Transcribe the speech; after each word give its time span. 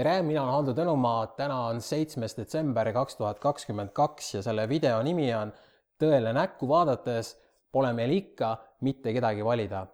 tere, 0.00 0.22
mina 0.24 0.40
olen 0.40 0.54
Hando 0.54 0.72
Tõnumaa, 0.72 1.26
täna 1.36 1.56
on 1.68 1.82
seitsmes 1.84 2.32
detsember 2.38 2.88
kaks 2.96 3.18
tuhat 3.18 3.40
kakskümmend 3.42 3.90
kaks 3.92 4.30
ja 4.38 4.40
selle 4.46 4.64
video 4.68 5.02
nimi 5.04 5.26
on 5.36 5.52
Tõele 6.00 6.32
näkku 6.32 6.64
vaadates 6.70 7.34
pole 7.68 7.90
meil 7.92 8.14
ikka 8.16 8.54
mitte 8.86 9.12
kedagi 9.12 9.44
valida. 9.44 9.84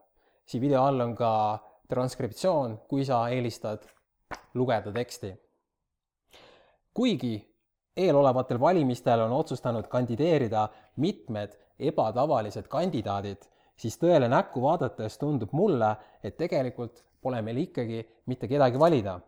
siin 0.47 0.63
video 0.63 0.85
all 0.87 1.01
on 1.01 1.17
ka 1.19 1.33
transkriptsioon, 1.91 2.79
kui 2.87 3.05
sa 3.05 3.25
eelistad 3.35 3.83
lugeda 4.55 4.93
teksti. 4.93 5.35
kuigi 6.95 7.35
eelolevatel 7.97 8.61
valimistel 8.61 9.27
on 9.27 9.33
otsustanud 9.33 9.89
kandideerida 9.89 10.69
mitmed 10.97 11.59
ebatavalised 11.79 12.69
kandidaadid, 12.69 13.43
siis 13.77 13.99
tõele 13.99 14.29
näkku 14.29 14.63
vaadates 14.63 15.19
tundub 15.19 15.51
mulle, 15.53 15.97
et 16.23 16.37
tegelikult 16.37 17.03
pole 17.21 17.43
meil 17.43 17.57
ikkagi 17.57 18.07
mitte 18.27 18.47
kedagi 18.47 18.79
valida 18.79 19.21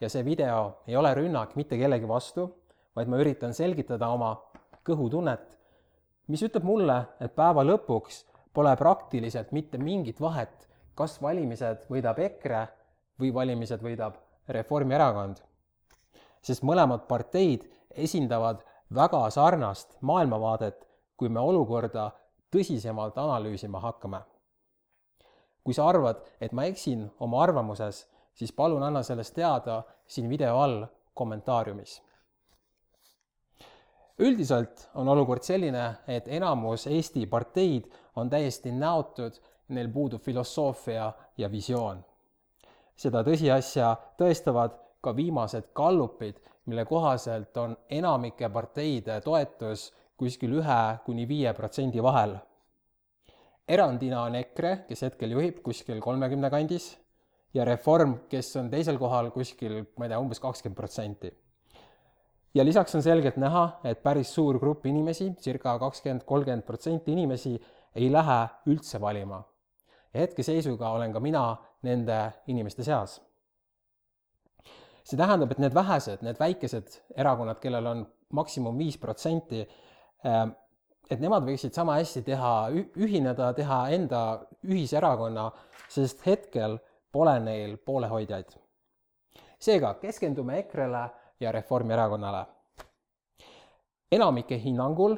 ja 0.00 0.08
see 0.08 0.24
video 0.24 0.82
ei 0.86 0.96
ole 0.96 1.14
rünnak 1.14 1.56
mitte 1.56 1.78
kellegi 1.78 2.08
vastu, 2.08 2.48
vaid 2.96 3.08
ma 3.08 3.18
üritan 3.22 3.54
selgitada 3.54 4.08
oma 4.14 4.34
kõhutunnet, 4.86 5.58
mis 6.28 6.42
ütleb 6.42 6.64
mulle, 6.64 6.98
et 7.20 7.34
päeva 7.34 7.64
lõpuks 7.64 8.24
pole 8.54 8.74
praktiliselt 8.78 9.52
mitte 9.52 9.78
mingit 9.78 10.20
vahet, 10.20 10.68
kas 10.94 11.18
valimised 11.22 11.86
võidab 11.90 12.20
EKRE 12.22 12.66
või 13.20 13.32
valimised 13.34 13.82
võidab 13.82 14.20
Reformierakond. 14.48 15.40
sest 16.42 16.62
mõlemad 16.62 17.06
parteid 17.08 17.64
esindavad 17.90 18.60
väga 18.94 19.30
sarnast 19.30 19.96
maailmavaadet, 20.00 20.86
kui 21.16 21.28
me 21.28 21.40
olukorda 21.40 22.10
tõsisemalt 22.52 23.18
analüüsima 23.18 23.80
hakkame. 23.80 24.20
kui 25.64 25.74
sa 25.74 25.88
arvad, 25.88 26.16
et 26.40 26.52
ma 26.52 26.66
eksin 26.68 27.10
oma 27.18 27.42
arvamuses, 27.42 28.06
siis 28.34 28.52
palun 28.52 28.82
anna 28.82 29.02
sellest 29.02 29.34
teada 29.34 29.82
siin 30.06 30.28
video 30.28 30.58
all 30.58 30.84
kommentaariumis. 31.14 32.02
üldiselt 34.18 34.88
on 34.94 35.08
olukord 35.08 35.42
selline, 35.42 35.94
et 36.08 36.28
enamus 36.28 36.86
Eesti 36.86 37.26
parteid 37.26 37.84
on 38.16 38.30
täiesti 38.30 38.72
näotud, 38.72 39.32
neil 39.68 39.88
puudub 39.88 40.22
filosoofia 40.22 41.12
ja 41.38 41.50
visioon. 41.50 42.04
seda 42.96 43.22
tõsiasja 43.22 43.96
tõestavad 44.18 44.78
ka 45.00 45.16
viimased 45.16 45.72
gallupid, 45.74 46.36
mille 46.66 46.84
kohaselt 46.84 47.56
on 47.56 47.76
enamike 47.90 48.48
parteide 48.48 49.20
toetus 49.20 49.92
kuskil 50.16 50.52
ühe 50.60 50.82
kuni 51.04 51.28
viie 51.28 51.52
protsendi 51.52 52.02
vahel. 52.02 52.36
erandina 53.68 54.22
on 54.22 54.34
EKRE, 54.34 54.76
kes 54.88 55.02
hetkel 55.02 55.30
juhib 55.30 55.62
kuskil 55.62 56.00
kolmekümne 56.00 56.50
kandis 56.50 57.03
ja 57.54 57.64
Reform, 57.64 58.18
kes 58.28 58.56
on 58.58 58.68
teisel 58.70 58.98
kohal 58.98 59.30
kuskil, 59.34 59.80
ma 59.98 60.06
ei 60.06 60.12
tea, 60.12 60.20
umbes 60.20 60.40
kakskümmend 60.42 60.78
protsenti. 60.78 61.32
ja 62.54 62.64
lisaks 62.64 62.94
on 62.94 63.02
selgelt 63.02 63.36
näha, 63.36 63.80
et 63.84 64.02
päris 64.02 64.34
suur 64.34 64.58
grupp 64.58 64.86
inimesi, 64.86 65.32
circa 65.40 65.78
kakskümmend, 65.78 66.24
kolmkümmend 66.26 66.62
protsenti 66.66 67.12
inimesi 67.12 67.54
ei 67.94 68.12
lähe 68.12 68.40
üldse 68.66 69.00
valima. 69.00 69.42
hetkeseisuga 70.14 70.90
olen 70.90 71.12
ka 71.12 71.20
mina 71.20 71.56
nende 71.82 72.32
inimeste 72.46 72.84
seas. 72.84 73.20
see 75.04 75.16
tähendab, 75.16 75.50
et 75.52 75.58
need 75.58 75.74
vähesed, 75.74 76.22
need 76.22 76.38
väikesed 76.40 77.00
erakonnad, 77.16 77.58
kellel 77.60 77.86
on 77.86 78.06
maksimum 78.32 78.78
viis 78.78 78.96
protsenti, 78.98 79.60
ähm, 80.24 80.54
et 81.10 81.20
nemad 81.20 81.44
võiksid 81.44 81.74
sama 81.76 81.98
hästi 82.00 82.22
teha, 82.22 82.70
ühineda, 82.96 83.52
teha 83.52 83.88
enda 83.92 84.46
ühiserakonna, 84.64 85.50
sest 85.92 86.24
hetkel 86.26 86.78
pole 87.14 87.40
neil 87.40 87.76
poolehoidjaid. 87.76 88.48
seega 89.58 89.94
keskendume 89.94 90.58
EKRE-le 90.58 91.10
ja 91.40 91.52
Reformierakonnale. 91.52 92.46
enamike 94.12 94.58
hinnangul 94.64 95.16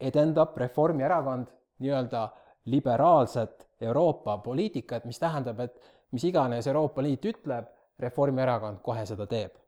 edendab 0.00 0.56
Reformierakond 0.56 1.46
nii-öelda 1.78 2.28
liberaalset 2.64 3.68
Euroopa 3.80 4.38
poliitikat, 4.38 5.04
mis 5.04 5.18
tähendab, 5.18 5.60
et 5.60 5.80
mis 6.10 6.24
iganes 6.24 6.66
Euroopa 6.66 7.02
Liit 7.02 7.24
ütleb, 7.24 7.66
Reformierakond 7.98 8.78
kohe 8.82 9.06
seda 9.06 9.26
teeb. 9.26 9.58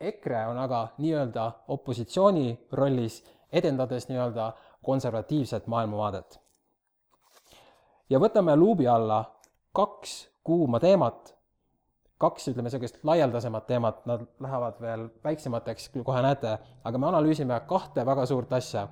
EKRE 0.00 0.46
on 0.46 0.58
aga 0.58 0.88
nii-öelda 0.98 1.46
opositsiooni 1.68 2.66
rollis, 2.72 3.22
edendades 3.52 4.08
nii-öelda 4.08 4.52
konservatiivset 4.82 5.66
maailmavaadet. 5.66 6.40
ja 8.10 8.18
võtame 8.18 8.56
luubi 8.56 8.86
alla 8.88 9.35
kaks 9.76 10.12
kuuma 10.46 10.80
teemat, 10.80 11.34
kaks, 12.22 12.48
ütleme, 12.48 12.70
niisugust 12.70 13.02
laialdasemat 13.04 13.66
teemat, 13.68 14.04
nad 14.08 14.22
lähevad 14.40 14.78
veel 14.80 15.08
väiksemateks, 15.24 15.90
kohe 15.98 16.22
näete, 16.24 16.54
aga 16.84 17.00
me 17.00 17.10
analüüsime 17.10 17.58
kahte 17.68 18.06
väga 18.08 18.24
suurt 18.30 18.54
asja, 18.56 18.86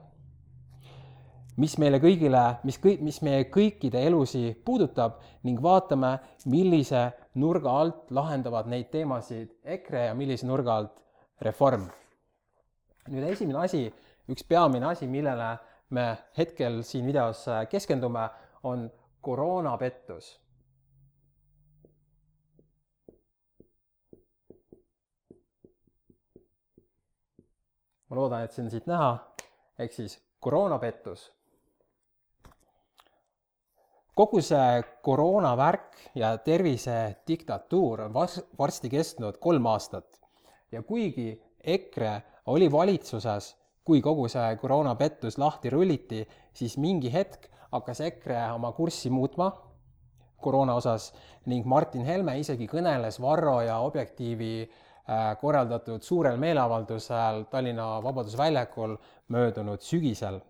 mis 1.56 1.78
meile 1.80 2.00
kõigile, 2.02 2.42
mis 2.68 2.80
kõik, 2.82 3.00
mis 3.06 3.22
meie 3.24 3.46
kõikide 3.54 4.02
elusi 4.10 4.50
puudutab 4.66 5.20
ning 5.46 5.62
vaatame, 5.62 6.18
millise 6.50 7.06
nurga 7.40 7.78
alt 7.80 8.10
lahendavad 8.12 8.68
neid 8.68 8.90
teemasid 8.92 9.54
EKRE 9.76 10.08
ja 10.10 10.18
millise 10.18 10.48
nurga 10.50 10.80
alt 10.82 11.00
Reform. 11.44 11.88
nüüd 13.10 13.24
esimene 13.28 13.58
asi, 13.64 13.86
üks 14.30 14.44
peamine 14.48 14.86
asi, 14.92 15.06
millele 15.10 15.50
me 15.90 16.06
hetkel 16.36 16.82
siin 16.86 17.06
videos 17.06 17.42
keskendume, 17.70 18.28
on 18.64 18.86
koroonapettus 19.20 20.30
ma 28.08 28.16
loodan, 28.18 28.44
et 28.44 28.52
see 28.52 28.64
on 28.64 28.70
siit 28.72 28.86
näha, 28.90 29.14
ehk 29.78 29.92
siis 29.92 30.18
koroonapettus. 30.44 31.30
kogu 34.14 34.38
see 34.46 34.82
koroonavärk 35.02 35.96
ja 36.14 36.36
tervisediktatuur 36.38 38.04
on 38.04 38.12
varsti 38.58 38.90
kestnud 38.90 39.40
kolm 39.42 39.66
aastat 39.66 40.20
ja 40.72 40.82
kuigi 40.82 41.42
EKRE 41.60 42.12
oli 42.46 42.70
valitsuses, 42.72 43.56
kui 43.84 44.00
kogu 44.00 44.28
see 44.28 44.56
koroonapettus 44.60 45.38
lahti 45.38 45.70
rulliti, 45.70 46.22
siis 46.52 46.78
mingi 46.78 47.12
hetk 47.12 47.50
hakkas 47.72 48.00
EKRE 48.00 48.52
oma 48.52 48.72
kurssi 48.72 49.10
muutma 49.10 49.50
koroona 50.40 50.74
osas 50.74 51.10
ning 51.46 51.66
Martin 51.66 52.04
Helme 52.04 52.38
isegi 52.38 52.68
kõneles 52.70 53.18
Varro 53.20 53.60
ja 53.66 53.80
Objektiivi 53.82 54.54
Äh, 54.64 54.93
korraldatud 55.40 56.02
suurel 56.02 56.36
meeleavaldusel 56.40 57.44
Tallinna 57.50 58.02
Vabaduse 58.02 58.38
väljakul 58.38 58.96
möödunud 59.28 59.80
sügisel. 59.80 60.40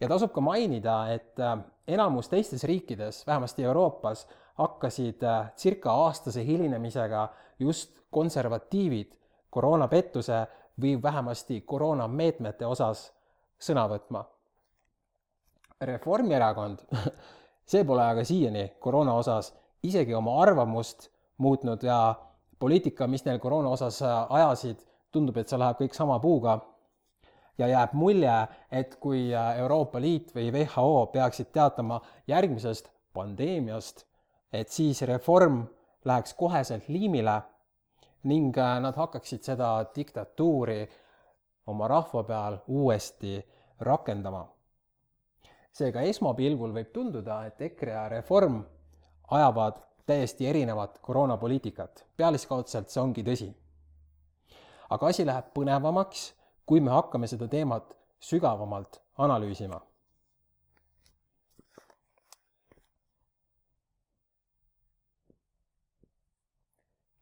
ja 0.00 0.08
tasub 0.08 0.32
ka 0.32 0.40
mainida, 0.40 1.12
et 1.12 1.38
äh, 1.38 1.58
enamus 1.88 2.28
teistes 2.28 2.64
riikides, 2.64 3.26
vähemasti 3.26 3.62
Euroopas, 3.64 4.26
hakkasid 4.54 5.22
äh, 5.22 5.52
circa 5.56 5.92
aastase 5.92 6.44
hilinemisega 6.44 7.28
just 7.58 8.00
konservatiivid 8.10 9.14
koroonapettuse 9.50 10.46
või 10.80 11.02
vähemasti 11.02 11.60
koroonameetmete 11.60 12.66
osas 12.66 13.12
sõna 13.58 13.86
võtma. 13.88 14.24
Reformierakond, 15.80 16.82
see 17.70 17.84
pole 17.84 18.02
aga 18.02 18.24
siiani 18.24 18.72
koroona 18.80 19.14
osas 19.14 19.54
isegi 19.82 20.14
oma 20.14 20.40
arvamust 20.42 21.10
muutnud 21.38 21.82
ja 21.82 22.14
poliitika, 22.64 23.08
mis 23.10 23.24
neil 23.26 23.40
koroona 23.42 23.74
osas 23.76 24.00
äh, 24.02 24.14
ajasid, 24.38 24.80
tundub, 25.12 25.36
et 25.36 25.50
see 25.50 25.60
läheb 25.60 25.82
kõik 25.82 25.96
sama 25.96 26.20
puuga. 26.22 26.60
ja 27.58 27.68
jääb 27.70 27.92
mulje, 27.94 28.34
et 28.72 28.96
kui 28.98 29.28
äh, 29.30 29.58
Euroopa 29.62 30.00
Liit 30.02 30.32
või 30.34 30.48
WHO 30.50 31.06
peaksid 31.12 31.52
teatama 31.54 32.00
järgmisest 32.26 32.88
pandeemiast, 33.14 34.06
et 34.52 34.72
siis 34.74 35.02
reform 35.06 35.60
läheks 36.04 36.34
koheselt 36.34 36.88
liimile 36.88 37.36
ning 38.24 38.58
äh, 38.58 38.80
nad 38.82 38.96
hakkaksid 38.96 39.44
seda 39.46 39.70
diktatuuri 39.94 40.80
oma 41.70 41.88
rahva 41.88 42.24
peal 42.24 42.58
uuesti 42.66 43.38
rakendama. 43.80 44.48
seega 45.74 46.02
esmapilgul 46.06 46.72
võib 46.72 46.92
tunduda, 46.94 47.44
et 47.46 47.60
EKRE 47.60 47.92
ja 47.92 48.08
Reform 48.08 48.62
ajavad 49.30 49.80
täiesti 50.06 50.46
erinevat 50.46 50.98
koroonapoliitikat. 50.98 52.06
pealiskaudselt 52.16 52.88
see 52.90 53.02
ongi 53.02 53.22
tõsi. 53.22 53.50
aga 54.90 55.06
asi 55.06 55.26
läheb 55.26 55.46
põnevamaks, 55.54 56.32
kui 56.66 56.80
me 56.80 56.90
hakkame 56.90 57.26
seda 57.26 57.48
teemat 57.48 57.96
sügavamalt 58.20 59.00
analüüsima. 59.18 59.80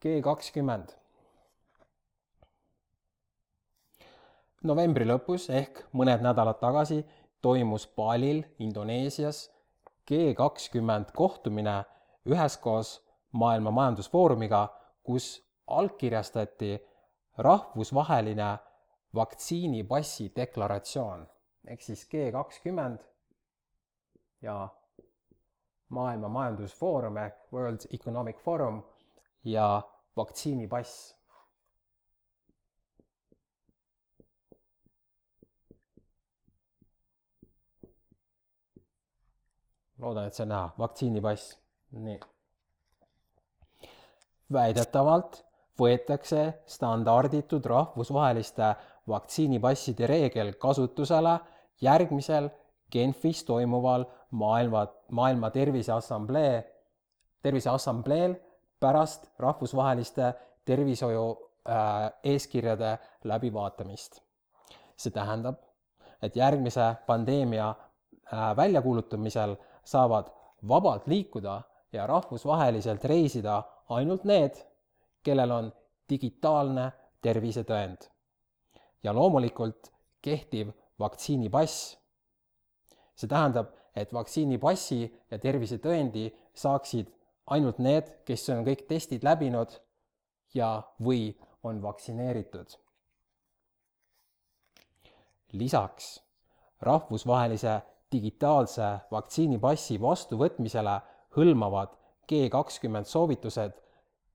G 0.03 0.19
kakskümmend. 0.23 0.97
novembri 4.63 5.07
lõpus 5.07 5.49
ehk 5.51 5.85
mõned 5.93 6.23
nädalad 6.23 6.59
tagasi 6.59 7.01
toimus 7.43 7.87
Balil 7.97 8.45
Indoneesias 8.59 9.51
G 10.07 10.35
kakskümmend 10.39 11.11
kohtumine 11.15 11.85
üheskoos 12.27 13.01
Maailma 13.33 13.71
Majandusfoorumiga, 13.71 14.69
kus 15.03 15.43
allkirjastati 15.67 16.79
rahvusvaheline 17.39 18.59
vaktsiinipassi 19.15 20.33
deklaratsioon. 20.37 21.27
Ehk 21.67 21.81
siis 21.81 22.09
G 22.09 22.31
kakskümmend 22.33 23.01
ja 24.43 24.69
Maailma 25.89 26.29
Majandusfoorum 26.29 27.17
ehk 27.17 27.53
World 27.53 27.89
Economic 27.93 28.39
Forum 28.39 28.83
ja 29.45 29.83
vaktsiinipass. 30.17 31.17
Loodan, 39.99 40.27
et 40.27 40.35
see 40.35 40.43
on 40.43 40.49
näha, 40.51 40.71
vaktsiinipass, 40.79 41.62
nii. 41.93 42.21
väidetavalt 44.53 45.45
võetakse 45.81 46.43
standarditud 46.67 47.65
rahvusvaheliste 47.65 48.75
vaktsiinipasside 49.09 50.07
reegel 50.07 50.53
kasutusele 50.61 51.39
järgmisel 51.81 52.51
Genfis 52.93 53.45
toimuval 53.45 54.05
maailma, 54.31 54.87
maailma 55.11 55.51
Terviseassamblee, 55.51 56.65
Terviseassambleel 57.43 58.35
pärast 58.81 59.31
rahvusvaheliste 59.39 60.35
tervishoiu 60.65 61.25
äh, 61.69 62.13
eeskirjade 62.25 62.99
läbivaatamist. 63.25 64.21
see 64.97 65.11
tähendab, 65.11 65.57
et 66.23 66.37
järgmise 66.37 66.95
pandeemia 67.07 67.69
äh, 67.69 68.57
väljakuulutamisel 68.57 69.57
saavad 69.85 70.29
vabalt 70.69 71.07
liikuda 71.07 71.63
ja 71.93 72.07
rahvusvaheliselt 72.07 73.05
reisida 73.05 73.63
ainult 73.89 74.25
need, 74.25 74.57
kellel 75.23 75.51
on 75.51 75.73
digitaalne 76.11 76.93
tervisetõend. 77.23 78.09
ja 79.03 79.13
loomulikult 79.15 79.93
kehtiv 80.23 80.73
vaktsiinipass. 80.99 81.99
see 83.15 83.29
tähendab, 83.29 83.73
et 83.97 84.13
vaktsiinipassi 84.13 85.27
ja 85.31 85.39
tervisetõendi 85.39 86.31
saaksid 86.55 87.11
ainult 87.47 87.79
need, 87.79 88.09
kes 88.25 88.49
on 88.51 88.65
kõik 88.65 88.87
testid 88.89 89.25
läbinud 89.25 89.75
ja, 90.55 90.83
või 91.05 91.37
on 91.63 91.83
vaktsineeritud. 91.83 92.79
lisaks 95.53 96.23
rahvusvahelise 96.81 97.81
digitaalse 98.13 98.87
vaktsiinipassi 99.11 100.01
vastuvõtmisele 100.01 100.95
hõlmavad 101.37 101.95
G 102.29 102.49
kakskümmend 102.51 103.07
soovitused 103.07 103.73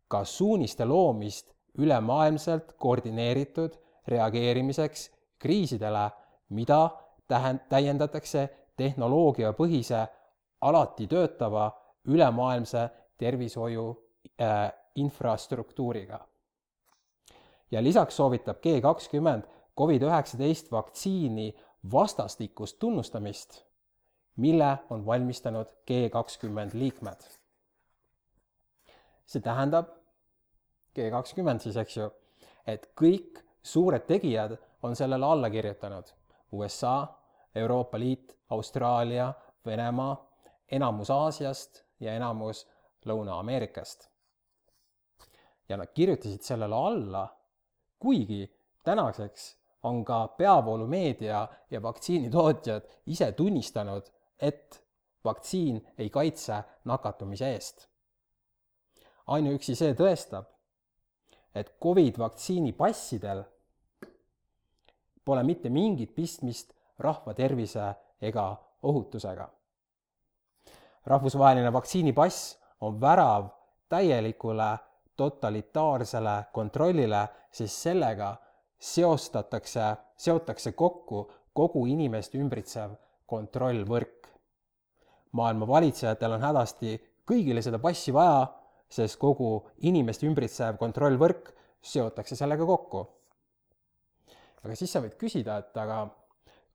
ka 0.08 0.24
suuniste 0.26 0.86
loomist 0.86 1.54
ülemaailmselt 1.78 2.74
koordineeritud 2.78 3.76
reageerimiseks 4.08 5.12
kriisidele, 5.40 6.10
mida 6.50 6.90
tähend-, 7.28 7.68
täiendatakse 7.70 8.50
tehnoloogiapõhise 8.78 10.08
alati 10.62 11.08
töötava 11.08 11.70
ülemaailmse 12.06 12.90
tervishoiu 13.18 13.90
äh, 14.42 14.72
infrastruktuuriga. 14.96 16.20
ja 17.72 17.84
lisaks 17.84 18.16
soovitab 18.16 18.62
G 18.62 18.82
kakskümmend 18.82 19.44
Covid-19 19.80 20.72
vaktsiini 20.72 21.56
vastastikust 21.92 22.80
tunnustamist 22.80 23.67
mille 24.38 24.78
on 24.90 25.06
valmistanud 25.06 25.68
G 25.88 26.10
kakskümmend 26.12 26.74
liikmed. 26.74 27.22
see 29.26 29.42
tähendab, 29.42 29.90
G 30.96 31.10
kakskümmend 31.12 31.60
siis, 31.60 31.76
eks 31.78 31.98
ju, 31.98 32.06
et 32.68 32.90
kõik 32.96 33.42
suured 33.64 34.06
tegijad 34.08 34.56
on 34.84 34.96
sellele 34.96 35.26
alla 35.26 35.50
kirjutanud. 35.50 36.14
USA, 36.52 37.08
Euroopa 37.56 38.00
Liit, 38.00 38.38
Austraalia, 38.50 39.34
Venemaa, 39.66 40.16
enamus 40.72 41.10
Aasiast 41.12 41.84
ja 42.00 42.14
enamus 42.14 42.68
Lõuna-Ameerikast. 43.06 44.08
ja 45.70 45.78
nad 45.78 45.88
kirjutasid 45.94 46.42
sellele 46.42 46.76
alla, 46.76 47.28
kuigi 48.00 48.48
tänaseks 48.84 49.58
on 49.84 50.06
ka 50.06 50.28
peavoolumeedia 50.28 51.48
ja 51.72 51.82
vaktsiinitootjad 51.82 52.82
ise 53.06 53.32
tunnistanud, 53.32 54.02
et 54.40 54.84
vaktsiin 55.26 55.88
ei 55.98 56.10
kaitse 56.10 56.64
nakatumise 56.86 57.52
eest. 57.52 57.88
ainuüksi 59.28 59.76
see 59.76 59.94
tõestab, 59.94 60.46
et 61.56 61.74
Covid 61.84 62.18
vaktsiini 62.18 62.72
passidel 62.74 63.44
pole 65.26 65.44
mitte 65.44 65.70
mingit 65.70 66.14
pistmist 66.16 66.72
rahva 67.00 67.34
tervise 67.34 67.94
ega 68.22 68.48
ohutusega. 68.84 69.50
rahvusvaheline 71.06 71.74
vaktsiinipass 71.74 72.58
on 72.82 73.02
värav 73.02 73.50
täielikule 73.90 74.78
totalitaarsele 75.18 76.44
kontrollile, 76.54 77.28
sest 77.52 77.76
sellega 77.76 78.36
seostatakse, 78.80 79.96
seotakse 80.18 80.72
kokku 80.72 81.32
kogu 81.54 81.86
inimest 81.86 82.36
ümbritsev 82.36 82.92
kontrollvõrk 83.28 84.18
maailma 85.38 85.68
valitsejatel 85.68 86.38
on 86.38 86.46
hädasti 86.48 86.96
kõigile 87.28 87.62
seda 87.64 87.80
passi 87.84 88.14
vaja, 88.16 88.46
sest 88.90 89.20
kogu 89.20 89.52
inimest 89.90 90.24
ümbritsev 90.24 90.78
kontrollvõrk 90.80 91.52
seotakse 91.84 92.36
sellega 92.40 92.66
kokku. 92.66 93.04
aga 94.64 94.76
siis 94.76 94.92
sa 94.92 95.02
võid 95.04 95.18
küsida, 95.20 95.58
et 95.58 95.78
aga 95.78 96.08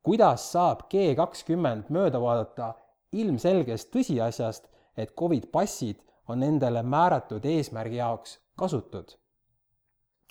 kuidas 0.03 0.45
saab 0.53 0.87
G 0.93 1.15
kakskümmend 1.17 1.91
mööda 1.91 2.21
vaadata 2.21 2.75
ilmselgest 3.13 3.91
tõsiasjast, 3.93 4.69
et 4.97 5.15
Covid 5.17 5.49
passid 5.53 6.01
on 6.29 6.41
nendele 6.41 6.83
määratud 6.83 7.45
eesmärgi 7.45 7.97
jaoks 7.97 8.39
kasutud? 8.57 9.17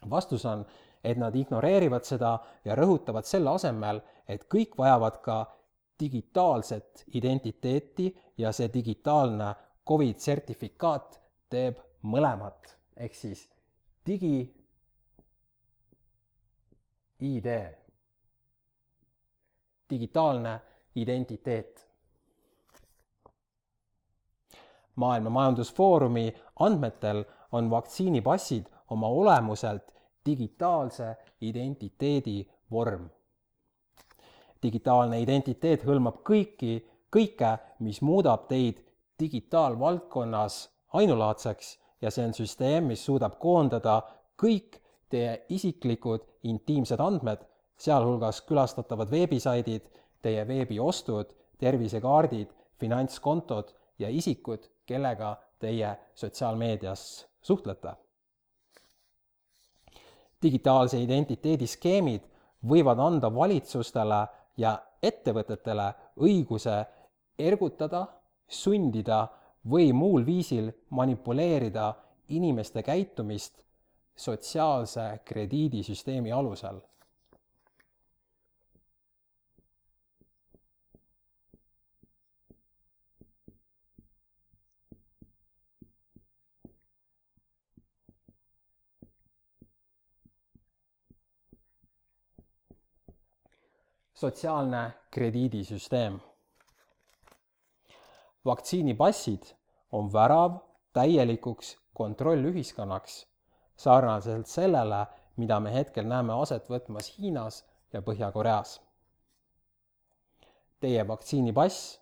vastus 0.09 0.45
on, 0.45 0.65
et 1.03 1.17
nad 1.17 1.35
ignoreerivad 1.35 2.05
seda 2.05 2.39
ja 2.65 2.75
rõhutavad 2.75 3.25
selle 3.25 3.51
asemel, 3.53 4.01
et 4.27 4.47
kõik 4.49 4.77
vajavad 4.77 5.19
ka 5.21 5.35
digitaalset 6.01 7.03
identiteeti 7.13 8.17
ja 8.37 8.51
see 8.51 8.69
digitaalne 8.73 9.53
Covid 9.87 10.17
sertifikaat 10.17 11.19
teeb 11.49 11.79
mõlemat, 12.03 12.73
ehk 12.97 13.15
siis 13.15 13.45
digi 14.07 14.41
ID, 17.21 17.47
digitaalne 19.89 20.59
identiteet. 20.95 21.87
maailma 24.95 25.29
Majandusfoorumi 25.29 26.33
andmetel 26.59 27.23
on 27.51 27.69
vaktsiinipassid 27.69 28.65
oma 28.89 29.07
olemuselt 29.07 29.93
digitaalse 30.25 31.15
identiteedi 31.41 32.51
vorm 32.71 33.09
digitaalne 34.63 35.21
identiteet 35.21 35.85
hõlmab 35.85 36.21
kõiki, 36.27 36.79
kõike, 37.11 37.57
mis 37.79 38.01
muudab 38.01 38.47
teid 38.49 38.81
digitaalvaldkonnas 39.19 40.57
ainulaadseks 40.93 41.77
ja 42.01 42.11
see 42.11 42.25
on 42.25 42.33
süsteem, 42.33 42.89
mis 42.91 43.03
suudab 43.05 43.37
koondada 43.39 44.01
kõik 44.41 44.79
teie 45.11 45.41
isiklikud 45.49 46.25
intiimsed 46.47 47.01
andmed, 47.03 47.43
sealhulgas 47.77 48.41
külastatavad 48.47 49.11
veebisaidid, 49.11 49.87
teie 50.21 50.45
veebiostud, 50.47 51.33
tervisekaardid, 51.61 52.49
finantskontod 52.79 53.73
ja 53.99 54.09
isikud, 54.09 54.65
kellega 54.85 55.35
teie 55.59 55.97
sotsiaalmeedias 56.15 57.27
suhtlete. 57.41 57.93
digitaalse 60.41 60.97
identiteedi 60.97 61.67
skeemid 61.69 62.23
võivad 62.65 62.97
anda 62.99 63.29
valitsustele 63.33 64.23
ja 64.57 64.75
ettevõtetele 65.03 65.87
õiguse 66.21 66.77
ergutada, 67.39 68.05
sundida 68.47 69.27
või 69.71 69.91
muul 69.93 70.25
viisil 70.25 70.71
manipuleerida 70.89 71.93
inimeste 72.29 72.83
käitumist 72.83 73.63
sotsiaalse 74.15 75.21
krediidisüsteemi 75.25 76.31
alusel 76.31 76.81
sotsiaalne 94.21 94.91
krediidisüsteem. 95.11 96.19
vaktsiinipassid 98.45 99.43
on 99.91 100.13
värav 100.13 100.57
täielikuks 100.93 101.77
kontrollühiskonnaks, 101.93 103.27
sarnaselt 103.77 104.47
sellele, 104.47 105.05
mida 105.37 105.59
me 105.59 105.73
hetkel 105.73 106.05
näeme 106.05 106.33
aset 106.33 106.69
võtmas 106.69 107.09
Hiinas 107.17 107.65
ja 107.93 108.01
Põhja-Koreas. 108.01 108.75
Teie 110.79 111.07
vaktsiinipass 111.07 111.99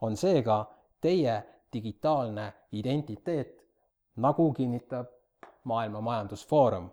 on 0.00 0.16
seega 0.16 0.58
teie 1.00 1.36
digitaalne 1.72 2.52
identiteet, 2.72 3.54
nagu 4.16 4.52
kinnitab 4.52 5.06
Maailma 5.64 6.00
Majandusfoorum. 6.00 6.90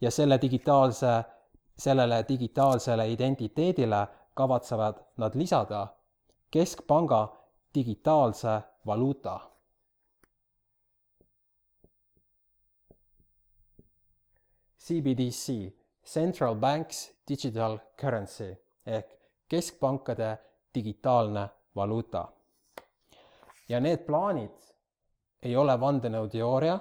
ja 0.00 0.10
selle 0.10 0.38
digitaalse, 0.42 1.24
sellele 1.78 2.24
digitaalsele 2.28 3.10
identiteedile 3.12 4.06
kavatsevad 4.34 4.94
nad 5.16 5.34
lisada 5.34 5.86
keskpanga 6.50 7.36
digitaalse 7.74 8.60
valuuta. 8.86 9.40
CBDC, 14.78 15.72
Central 16.04 16.54
Banks 16.54 17.14
Digital 17.28 17.78
Currency 18.00 18.56
ehk 18.86 19.10
keskpankade 19.48 20.38
digitaalne 20.74 21.48
valuuta. 21.76 22.28
ja 23.68 23.80
need 23.80 23.98
plaanid 24.06 24.50
ei 25.42 25.56
ole 25.56 25.80
vandenõuteooria, 25.80 26.78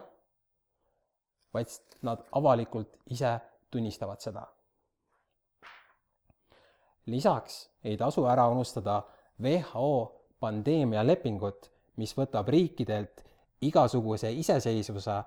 vaid 1.53 1.73
nad 2.01 2.23
avalikult 2.31 2.95
ise 3.11 3.39
tunnistavad 3.71 4.23
seda. 4.23 4.45
Lisaks 7.07 7.69
ei 7.83 7.97
tasu 7.97 8.25
ära 8.27 8.47
unustada 8.49 9.01
WHO 9.41 9.89
pandeemialepingut, 10.39 11.71
mis 11.97 12.13
võtab 12.17 12.49
riikidelt 12.53 13.23
igasuguse 13.61 14.31
iseseisvuse, 14.31 15.17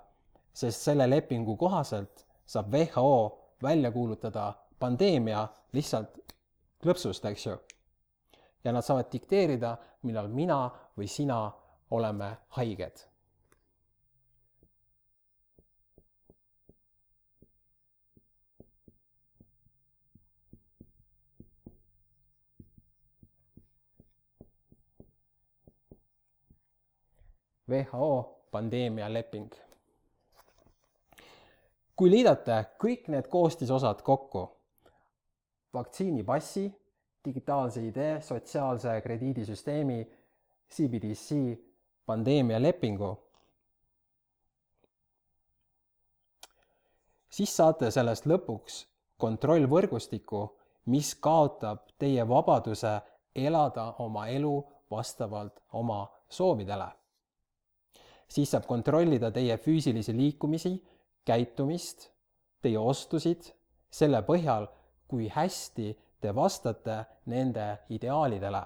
sest 0.53 0.87
selle 0.87 1.07
lepingu 1.09 1.57
kohaselt 1.57 2.25
saab 2.45 2.73
WHO 2.73 3.13
välja 3.63 3.91
kuulutada 3.91 4.53
pandeemia 4.79 5.47
lihtsalt 5.73 6.17
klõpsust, 6.81 7.25
eks 7.25 7.45
ju. 7.45 7.57
ja 8.63 8.71
nad 8.71 8.85
saavad 8.85 9.09
dikteerida, 9.11 9.77
millal 10.03 10.27
mina 10.27 10.63
või 10.97 11.07
sina 11.07 11.43
oleme 11.91 12.35
haiged 12.57 13.10
WHO 27.71 28.37
pandeemialeping. 28.51 29.51
kui 31.95 32.09
liidate 32.09 32.55
kõik 32.81 33.07
need 33.13 33.27
koostisosad 33.29 34.01
kokku, 34.01 34.41
vaktsiinipassi, 35.73 36.63
digitaalse 37.25 37.83
idee, 37.85 38.21
sotsiaalse 38.21 38.95
krediidisüsteemi, 39.03 39.99
CBDC, 40.75 41.37
pandeemialepingu, 42.05 43.11
siis 47.29 47.53
saate 47.57 47.91
sellest 47.91 48.25
lõpuks 48.25 48.79
kontrollvõrgustiku, 49.21 50.41
mis 50.85 51.13
kaotab 51.15 51.85
teie 52.01 52.25
vabaduse 52.27 52.95
elada 53.35 53.93
oma 53.99 54.25
elu 54.27 54.55
vastavalt 54.91 55.61
oma 55.83 56.01
soovidele 56.29 56.89
siis 58.31 58.51
saab 58.53 58.67
kontrollida 58.69 59.31
teie 59.35 59.57
füüsilisi 59.59 60.15
liikumisi, 60.15 60.75
käitumist, 61.27 62.07
teie 62.63 62.79
ostusid, 62.79 63.49
selle 63.91 64.21
põhjal, 64.27 64.69
kui 65.11 65.27
hästi 65.31 65.91
te 66.21 66.35
vastate 66.35 67.01
nende 67.31 67.67
ideaalidele. 67.89 68.61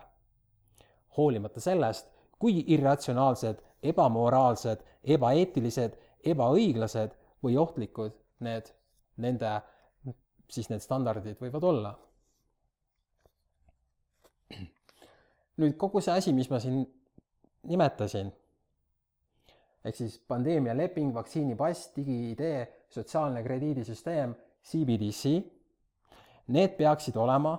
hoolimata 1.18 1.62
sellest, 1.64 2.10
kui 2.40 2.60
irratsionaalsed, 2.76 3.62
ebamoraalsed, 3.82 4.82
ebaeetilised, 5.04 5.94
ebaõiglased 6.28 7.14
või 7.44 7.56
ohtlikud 7.58 8.12
need, 8.44 8.68
nende, 9.18 9.52
siis 10.52 10.68
need 10.70 10.84
standardid 10.84 11.40
võivad 11.40 11.64
olla. 11.64 11.94
nüüd 15.56 15.78
kogu 15.80 16.02
see 16.04 16.12
asi, 16.12 16.34
mis 16.36 16.50
ma 16.52 16.60
siin 16.60 16.82
nimetasin 17.64 18.34
ehk 19.86 19.96
siis 19.96 20.18
pandeemialeping, 20.28 21.14
vaktsiinipass, 21.14 21.92
digi-ID, 21.96 22.42
sotsiaalne 22.90 23.44
krediidisüsteem, 23.44 24.34
CBDC, 24.66 25.36
need 26.48 26.74
peaksid 26.78 27.16
olema 27.22 27.54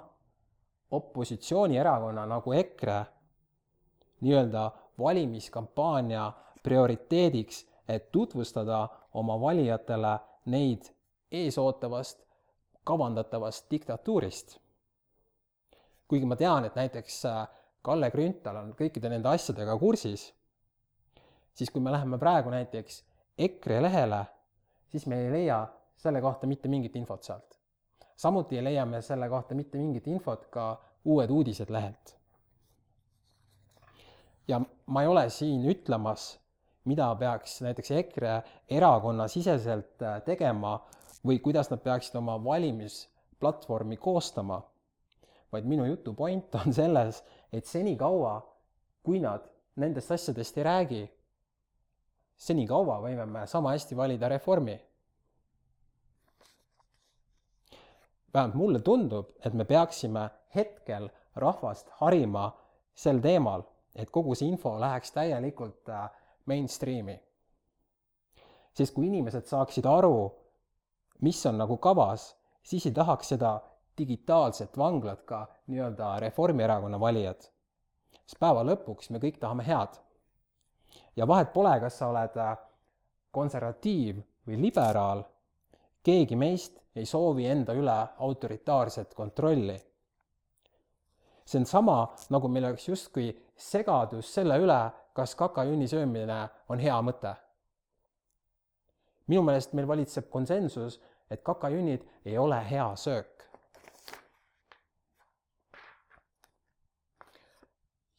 opositsioonierakonna 0.91 2.27
nagu 2.27 2.53
EKRE 2.53 2.99
nii-öelda 4.21 4.71
valimiskampaania 4.99 6.33
prioriteediks, 6.63 7.67
et 7.89 8.11
tutvustada 8.13 8.89
oma 9.15 9.41
valijatele 9.41 10.19
neid 10.51 10.89
eesootavast 11.31 12.25
kavandatavast 12.85 13.71
diktatuurist. 13.71 14.59
kuigi 16.09 16.27
ma 16.27 16.37
tean, 16.37 16.65
et 16.65 16.75
näiteks 16.75 17.23
Kalle 17.83 18.11
Grünthal 18.11 18.57
on 18.57 18.75
kõikide 18.79 19.11
nende 19.11 19.29
asjadega 19.29 19.79
kursis 19.79 20.33
siis 21.57 21.73
kui 21.73 21.83
me 21.83 21.93
läheme 21.93 22.19
praegu 22.21 22.53
näiteks 22.53 23.05
EKRE 23.39 23.81
lehele, 23.83 24.25
siis 24.93 25.07
me 25.07 25.21
ei 25.25 25.33
leia 25.33 25.67
selle 25.97 26.21
kohta 26.21 26.47
mitte 26.47 26.69
mingit 26.69 26.97
infot 26.97 27.23
sealt. 27.23 27.59
samuti 28.17 28.57
ei 28.57 28.65
leia 28.65 28.85
me 28.87 29.03
selle 29.03 29.29
kohta 29.29 29.55
mitte 29.55 29.79
mingit 29.79 30.07
infot 30.07 30.47
ka 30.53 30.67
Uued 31.05 31.31
Uudised 31.31 31.71
lehelt. 31.71 32.17
ja 34.49 34.61
ma 34.87 35.03
ei 35.03 35.09
ole 35.09 35.31
siin 35.31 35.65
ütlemas, 35.71 36.39
mida 36.85 37.15
peaks 37.15 37.61
näiteks 37.63 37.91
EKRE 37.91 38.43
erakonnasiseselt 38.69 40.03
äh, 40.03 40.23
tegema 40.23 40.79
või 41.27 41.41
kuidas 41.43 41.71
nad 41.71 41.81
peaksid 41.83 42.15
oma 42.21 42.37
valimisplatvormi 42.45 43.97
koostama, 43.97 44.61
vaid 45.53 45.65
minu 45.65 45.85
jutu 45.85 46.15
point 46.15 46.55
on 46.55 46.73
selles, 46.73 47.25
et 47.53 47.67
senikaua, 47.67 48.39
kui 49.03 49.21
nad 49.21 49.49
nendest 49.77 50.13
asjadest 50.13 50.59
ei 50.59 50.65
räägi, 50.65 51.03
senikaua 52.37 53.01
võime 53.01 53.27
me 53.27 53.47
sama 53.47 53.73
hästi 53.75 53.97
valida 53.97 54.29
reformi. 54.29 54.81
vähemalt 58.35 58.55
mulle 58.55 58.81
tundub, 58.85 59.31
et 59.45 59.55
me 59.55 59.65
peaksime 59.65 60.31
hetkel 60.55 61.09
rahvast 61.37 61.89
harima 62.01 62.51
sel 62.95 63.21
teemal, 63.25 63.63
et 63.95 64.11
kogu 64.11 64.35
see 64.35 64.49
info 64.49 64.75
läheks 64.81 65.13
täielikult 65.13 65.89
äh, 65.89 66.11
mainstream'i. 66.45 67.17
sest 68.75 68.95
kui 68.95 69.07
inimesed 69.07 69.47
saaksid 69.49 69.87
aru, 69.89 70.35
mis 71.21 71.47
on 71.47 71.57
nagu 71.59 71.77
kavas, 71.77 72.37
siis 72.63 72.87
ei 72.87 72.93
tahaks 72.93 73.33
seda 73.33 73.61
digitaalset 73.99 74.77
vanglat 74.79 75.23
ka 75.25 75.47
nii-öelda 75.67 76.19
Reformierakonna 76.21 77.01
valijad. 77.01 77.49
sest 78.27 78.41
päeva 78.41 78.65
lõpuks 78.65 79.11
me 79.11 79.19
kõik 79.19 79.41
tahame 79.41 79.65
head 79.65 79.97
ja 81.17 81.27
vahet 81.27 81.53
pole, 81.53 81.81
kas 81.81 81.99
sa 81.99 82.09
oled 82.09 82.37
äh, 82.37 82.57
konservatiiv 83.31 84.21
või 84.47 84.61
liberaal, 84.61 85.25
keegi 86.03 86.37
meist 86.37 86.81
ei 86.97 87.07
soovi 87.07 87.47
enda 87.51 87.75
üle 87.77 87.97
autoritaarset 88.19 89.15
kontrolli. 89.15 89.77
see 91.45 91.61
on 91.61 91.67
sama, 91.67 92.15
nagu 92.31 92.49
meil 92.49 92.65
oleks 92.65 92.89
justkui 92.89 93.29
segadus 93.57 94.33
selle 94.35 94.59
üle, 94.59 94.79
kas 95.15 95.35
kakajünni 95.35 95.89
söömine 95.89 96.49
on 96.69 96.79
hea 96.79 96.97
mõte. 97.03 97.35
minu 99.27 99.43
meelest 99.43 99.73
meil 99.73 99.89
valitseb 99.89 100.31
konsensus, 100.31 101.01
et 101.31 101.43
kakajünnid 101.43 102.05
ei 102.25 102.39
ole 102.39 102.61
hea 102.71 102.97
söök. 102.97 103.46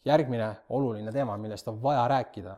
Järgmine 0.07 0.55
oluline 0.69 1.11
teema, 1.11 1.37
millest 1.37 1.67
on 1.67 1.81
vaja 1.83 2.07
rääkida 2.07 2.55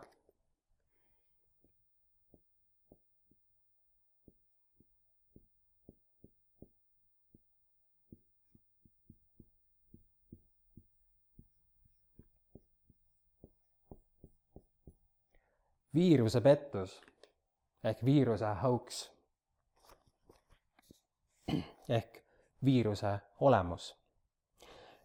viirusepettus 15.93 17.01
ehk 17.83 18.05
viiruse 18.05 18.45
hoax 18.63 19.09
ehk 21.89 22.17
viiruse 22.65 23.19
olemus. 23.39 23.95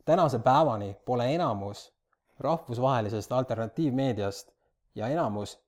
tänase 0.05 0.39
päevani 0.39 0.97
pole 1.05 1.35
enamus 1.35 1.94
rahvusvahelisest 2.41 3.33
alternatiivmeediast 3.33 4.53
ja 4.95 5.09
enamus 5.09 5.59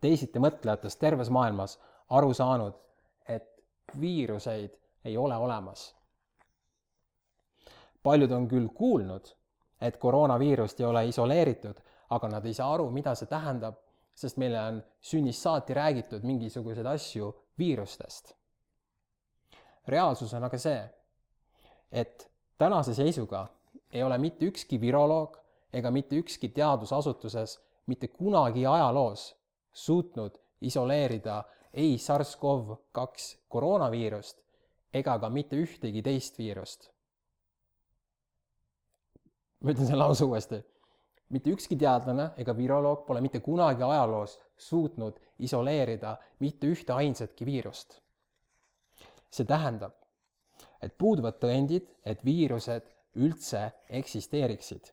teisitimõtlejatest 0.00 1.00
terves 1.00 1.30
maailmas 1.30 1.78
aru 2.10 2.34
saanud, 2.34 2.74
et 3.28 3.64
viiruseid 4.00 4.76
ei 5.04 5.16
ole 5.16 5.36
olemas. 5.36 5.94
paljud 8.02 8.30
on 8.30 8.48
küll 8.48 8.68
kuulnud, 8.68 9.26
et 9.80 9.96
koroonaviirust 9.96 10.80
ei 10.80 10.86
ole 10.86 11.06
isoleeritud, 11.06 11.80
aga 12.10 12.28
nad 12.28 12.46
ei 12.46 12.54
saa 12.54 12.72
aru, 12.74 12.90
mida 12.90 13.14
see 13.14 13.26
tähendab, 13.26 13.74
sest 14.14 14.36
meile 14.36 14.60
on 14.60 14.78
sünnist 15.00 15.42
saati 15.42 15.74
räägitud 15.74 16.22
mingisuguseid 16.22 16.86
asju 16.86 17.34
viirustest. 17.58 18.34
reaalsus 19.88 20.34
on 20.34 20.44
aga 20.44 20.58
see, 20.58 20.80
et 21.92 22.30
tänase 22.58 22.94
seisuga 22.94 23.46
ei 23.92 24.02
ole 24.02 24.18
mitte 24.18 24.46
ükski 24.46 24.80
viroloog 24.80 25.38
ega 25.72 25.90
mitte 25.90 26.16
ükski 26.16 26.48
teadusasutuses 26.48 27.58
mitte 27.86 28.08
kunagi 28.08 28.66
ajaloos 28.66 29.36
suutnud 29.72 30.36
isoleerida 30.60 31.44
ei 31.72 31.96
SARS-CoV-2 31.96 33.36
koroonaviirust 33.48 34.40
ega 34.92 35.18
ka 35.18 35.28
mitte 35.28 35.56
ühtegi 35.56 36.02
teist 36.02 36.38
viirust. 36.38 36.90
ma 39.60 39.70
ütlen 39.70 39.86
selle 39.86 40.02
lause 40.04 40.24
uuesti. 40.24 40.64
mitte 41.28 41.50
ükski 41.50 41.76
teadlane 41.76 42.30
ega 42.36 42.56
viroloog 42.56 43.06
pole 43.06 43.20
mitte 43.20 43.40
kunagi 43.40 43.82
ajaloos 43.82 44.38
suutnud 44.56 45.20
isoleerida 45.38 46.16
mitte 46.40 46.66
ühte 46.66 46.92
ainsatki 46.92 47.46
viirust. 47.46 48.00
see 49.30 49.44
tähendab, 49.44 49.92
et 50.82 50.98
puuduvad 50.98 51.36
tõendid, 51.40 51.88
et 52.04 52.24
viirused 52.24 52.97
üldse 53.18 53.72
eksisteeriksid. 53.88 54.92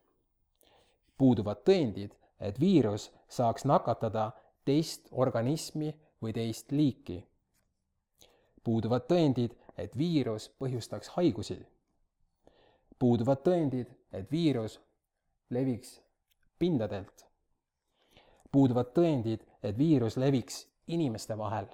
puuduvad 1.17 1.61
tõendid, 1.67 2.11
et 2.39 2.59
viirus 2.59 3.11
saaks 3.29 3.65
nakatada 3.65 4.31
teist 4.65 5.07
organismi 5.11 5.93
või 6.21 6.33
teist 6.33 6.71
liiki. 6.71 7.23
puuduvad 8.63 9.05
tõendid, 9.11 9.53
et 9.77 9.97
viirus 9.97 10.49
põhjustaks 10.59 11.13
haigusi. 11.15 11.59
puuduvad 12.99 13.43
tõendid, 13.45 13.87
et 14.11 14.31
viirus 14.31 14.79
leviks 15.49 16.01
pindadelt. 16.59 17.25
puuduvad 18.51 18.93
tõendid, 18.95 19.39
et 19.63 19.77
viirus 19.77 20.17
leviks 20.17 20.67
inimeste 20.87 21.37
vahel. 21.37 21.67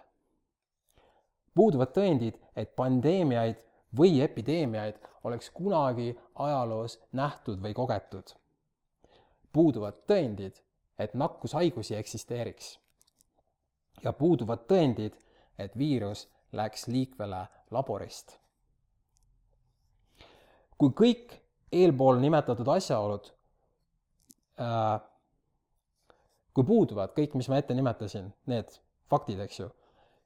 puuduvad 1.55 1.93
tõendid, 1.97 2.37
et 2.55 2.75
pandeemiaid 2.75 3.55
või 3.97 4.21
epideemiaid 4.21 4.99
oleks 5.23 5.49
kunagi 5.49 6.19
ajaloos 6.35 6.99
nähtud 7.11 7.61
või 7.61 7.73
kogetud. 7.73 8.35
puuduvad 9.53 9.93
tõendid, 10.07 10.61
et 10.99 11.13
nakkushaigusi 11.13 11.95
eksisteeriks. 11.95 12.79
ja 14.03 14.13
puuduvad 14.13 14.59
tõendid, 14.67 15.13
et 15.57 15.77
viirus 15.77 16.29
läks 16.51 16.87
liikvele 16.87 17.47
laborist. 17.71 18.39
kui 20.77 20.89
kõik 20.89 21.41
eelpool 21.71 22.19
nimetatud 22.19 22.67
asjaolud 22.67 23.31
äh,, 24.59 25.01
kui 26.53 26.63
puuduvad 26.63 27.13
kõik, 27.17 27.35
mis 27.35 27.49
ma 27.49 27.57
ette 27.57 27.73
nimetasin, 27.73 28.33
need 28.45 28.73
faktid, 29.09 29.39
eks 29.39 29.59
ju, 29.59 29.69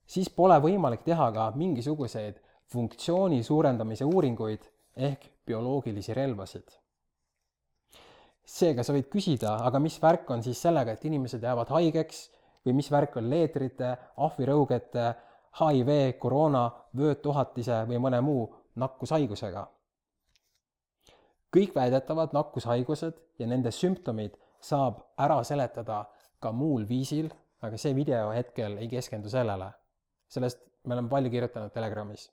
siis 0.05 0.29
pole 0.29 0.57
võimalik 0.61 1.03
teha 1.05 1.31
ka 1.31 1.51
mingisuguseid 1.55 2.39
funktsiooni 2.71 3.43
suurendamise 3.43 4.05
uuringuid 4.05 4.65
ehk 4.95 5.29
bioloogilisi 5.45 6.13
relvasid. 6.13 6.67
seega 8.45 8.83
sa 8.85 8.93
võid 8.93 9.07
küsida, 9.09 9.55
aga 9.65 9.79
mis 9.81 9.95
värk 10.01 10.29
on 10.29 10.43
siis 10.45 10.59
sellega, 10.61 10.93
et 10.93 11.05
inimesed 11.05 11.43
jäävad 11.43 11.71
haigeks 11.73 12.19
või 12.65 12.75
mis 12.77 12.91
värk 12.91 13.17
on 13.17 13.29
leetrite, 13.29 13.95
ahvirõugete, 14.17 15.05
HIV, 15.59 16.17
koroona, 16.19 16.67
vöötuhatise 16.97 17.85
või 17.89 17.97
mõne 18.01 18.21
muu 18.21 18.45
nakkushaigusega. 18.75 19.67
kõik 21.55 21.75
väidetavad 21.75 22.33
nakkushaigused 22.35 23.19
ja 23.39 23.47
nende 23.47 23.71
sümptomid 23.71 24.35
saab 24.59 24.99
ära 25.17 25.43
seletada 25.43 26.05
ka 26.39 26.51
muul 26.51 26.85
viisil, 26.89 27.29
aga 27.61 27.77
see 27.77 27.95
video 27.95 28.31
hetkel 28.31 28.77
ei 28.77 28.87
keskendu 28.87 29.29
sellele. 29.29 29.71
sellest 30.27 30.59
me 30.83 30.93
oleme 30.93 31.09
palju 31.09 31.29
kirjutanud 31.29 31.71
Telegramis. 31.71 32.31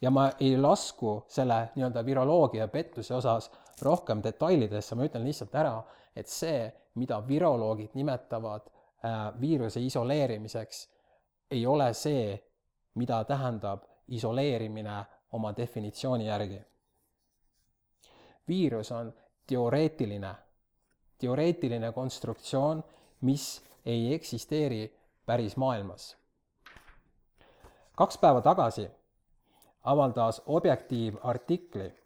Ja 0.00 0.10
ma 0.10 0.30
ei 0.40 0.56
lasku 0.58 1.24
selle 1.28 1.70
nii-öelda 1.74 2.04
viroloogia 2.04 2.68
pettuse 2.68 3.14
osas 3.14 3.50
rohkem 3.82 4.22
detailidesse, 4.22 4.94
ma 4.94 5.04
ütlen 5.04 5.24
lihtsalt 5.24 5.54
ära, 5.54 5.82
et 6.16 6.28
see, 6.28 6.70
mida 6.94 7.20
viroloogid 7.28 7.94
nimetavad 7.94 8.70
Äh, 9.04 9.40
viiruse 9.40 9.80
isoleerimiseks 9.80 10.90
ei 11.50 11.66
ole 11.66 11.94
see, 11.94 12.36
mida 12.94 13.24
tähendab 13.24 13.86
isoleerimine 14.08 15.04
oma 15.32 15.54
definitsiooni 15.56 16.26
järgi. 16.26 16.60
viirus 18.48 18.92
on 18.92 19.14
teoreetiline, 19.46 20.34
teoreetiline 21.18 21.92
konstruktsioon, 21.92 22.84
mis 23.20 23.62
ei 23.86 24.14
eksisteeri 24.14 24.98
päris 25.26 25.56
maailmas. 25.56 26.16
kaks 27.96 28.18
päeva 28.18 28.40
tagasi 28.40 28.90
avaldas 29.82 30.42
Objektiiv 30.46 31.16
artikli 31.22 32.00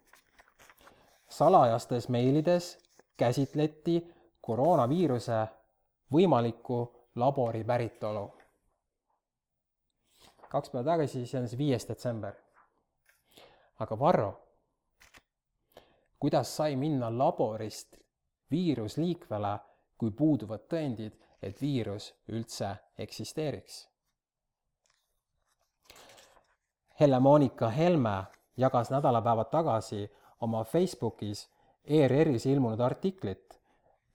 salajastes 1.29 2.09
meilides 2.09 2.77
käsitleti 3.17 4.13
koroonaviiruse 4.41 5.47
võimalikku 6.13 6.79
labori 7.15 7.63
päritolu. 7.63 8.31
kaks 10.49 10.69
päeva 10.69 10.83
tagasi, 10.85 11.25
see 11.25 11.39
on 11.39 11.47
siis 11.47 11.57
viies 11.57 11.87
detsember. 11.87 12.33
aga 13.79 13.99
Varro, 13.99 14.29
kuidas 16.19 16.55
sai 16.57 16.75
minna 16.75 17.09
laborist 17.17 17.97
viirusliikvele, 18.51 19.57
kui 19.97 20.11
puuduvad 20.11 20.63
tõendid, 20.69 21.17
et 21.41 21.61
viirus 21.61 22.13
üldse 22.27 22.75
eksisteeriks? 22.97 23.94
Helle-Moonika 26.99 27.69
Helme 27.69 28.23
jagas 28.57 28.91
nädalapäevad 28.91 29.49
tagasi 29.51 30.11
oma 30.41 30.63
Facebookis 30.63 31.49
ERR-is 31.85 32.45
ilmunud 32.45 32.79
artiklit, 32.79 33.59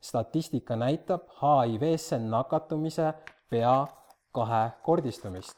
statistika 0.00 0.76
näitab 0.76 1.22
HIV-sse 1.40 2.18
nakatumise 2.18 3.12
pea 3.50 3.86
kahekordistumist. 4.32 5.56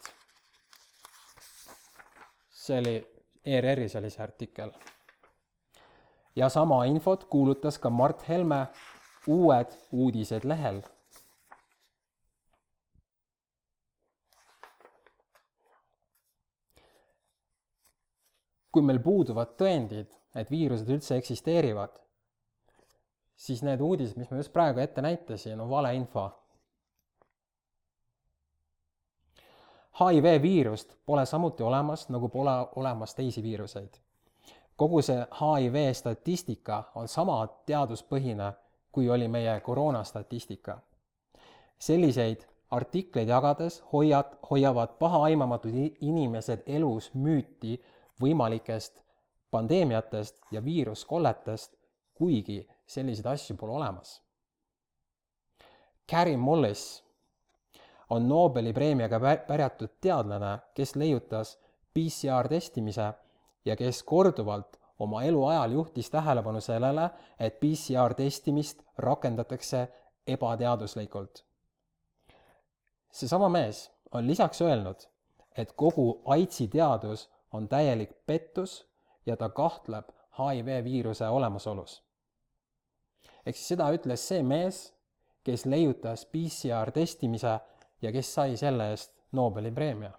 see 2.50 2.78
oli, 2.78 2.96
ERR-is 3.44 3.96
oli 3.96 4.11
see 4.11 4.22
artikkel. 4.22 4.70
ja 6.37 6.48
sama 6.48 6.85
infot 6.85 7.24
kuulutas 7.24 7.78
ka 7.78 7.90
Mart 7.90 8.28
Helme 8.28 8.66
Uued 9.26 9.66
uudised 9.92 10.44
lehel. 10.44 10.82
Kui 18.72 18.82
meil 18.82 19.00
puuduvad 19.04 19.56
tõendid, 19.61 20.08
et 20.35 20.50
viirused 20.50 20.88
üldse 20.88 21.16
eksisteerivad, 21.20 21.98
siis 23.37 23.62
need 23.66 23.80
uudised, 23.80 24.16
mis 24.16 24.30
ma 24.30 24.38
just 24.40 24.52
praegu 24.52 24.80
ette 24.80 25.02
näitasin, 25.04 25.61
on 25.61 25.70
valeinfo. 25.70 26.30
HIV 30.00 30.38
viirust 30.42 30.94
pole 31.06 31.26
samuti 31.26 31.62
olemas, 31.62 32.06
nagu 32.08 32.28
pole 32.28 32.54
olemas 32.76 33.14
teisi 33.14 33.42
viiruseid. 33.42 34.00
kogu 34.76 35.02
see 35.02 35.26
HIV 35.40 35.92
statistika 35.94 36.85
on 36.94 37.08
sama 37.08 37.46
teaduspõhine, 37.66 38.52
kui 38.92 39.11
oli 39.11 39.28
meie 39.28 39.61
koroona 39.61 40.04
statistika. 40.04 40.78
selliseid 41.78 42.46
artikleid 42.70 43.28
jagades 43.28 43.82
hoiad, 43.92 44.38
hoiavad 44.50 44.88
pahaaimamatud 44.98 45.72
inimesed 46.00 46.62
elus 46.66 47.11
müüti 47.14 47.82
võimalikest 48.22 49.02
pandeemiatest 49.50 50.38
ja 50.50 50.64
viiruskolletest, 50.64 51.74
kuigi 52.14 52.62
selliseid 52.87 53.26
asju 53.26 53.56
pole 53.56 53.76
olemas. 53.76 54.20
Gary 56.08 56.37
Mullis 56.37 57.02
on 58.11 58.28
Nobeli 58.28 58.72
preemiaga 58.72 59.20
pärjatud 59.46 59.98
teadlane, 60.00 60.58
kes 60.74 60.96
leiutas 60.96 61.58
PCR 61.94 62.48
testimise 62.48 63.12
ja 63.64 63.76
kes 63.76 64.02
korduvalt 64.02 64.76
oma 64.98 65.22
eluajal 65.22 65.72
juhtis 65.72 66.11
tähelepanu 66.11 66.61
sellele, 66.61 67.11
et 67.38 67.61
PCR 67.61 68.14
testimist 68.14 68.82
rakendatakse 68.98 69.88
ebateaduslikult. 70.26 71.44
seesama 73.11 73.48
mees 73.48 73.90
on 74.12 74.26
lisaks 74.26 74.61
öelnud, 74.62 75.08
et 75.56 75.72
kogu 75.72 76.22
AIDSi 76.24 76.68
teadus 76.68 77.30
on 77.52 77.68
täielik 77.68 78.14
pettus 78.26 78.80
ja 79.26 79.36
ta 79.36 79.48
kahtleb 79.48 80.08
HIV 80.38 80.84
viiruse 80.84 81.28
olemasolus 81.28 82.02
ehk 83.46 83.58
siis 83.58 83.74
seda 83.74 83.90
ütles 83.94 84.24
see 84.28 84.42
mees, 84.46 84.82
kes 85.42 85.66
leiutas 85.66 86.24
PCR 86.30 86.92
testimise 86.94 87.58
ja 88.02 88.12
kes 88.14 88.34
sai 88.34 88.56
selle 88.56 88.90
eest 88.92 89.16
Nobeli 89.32 89.70
preemia. 89.72 90.12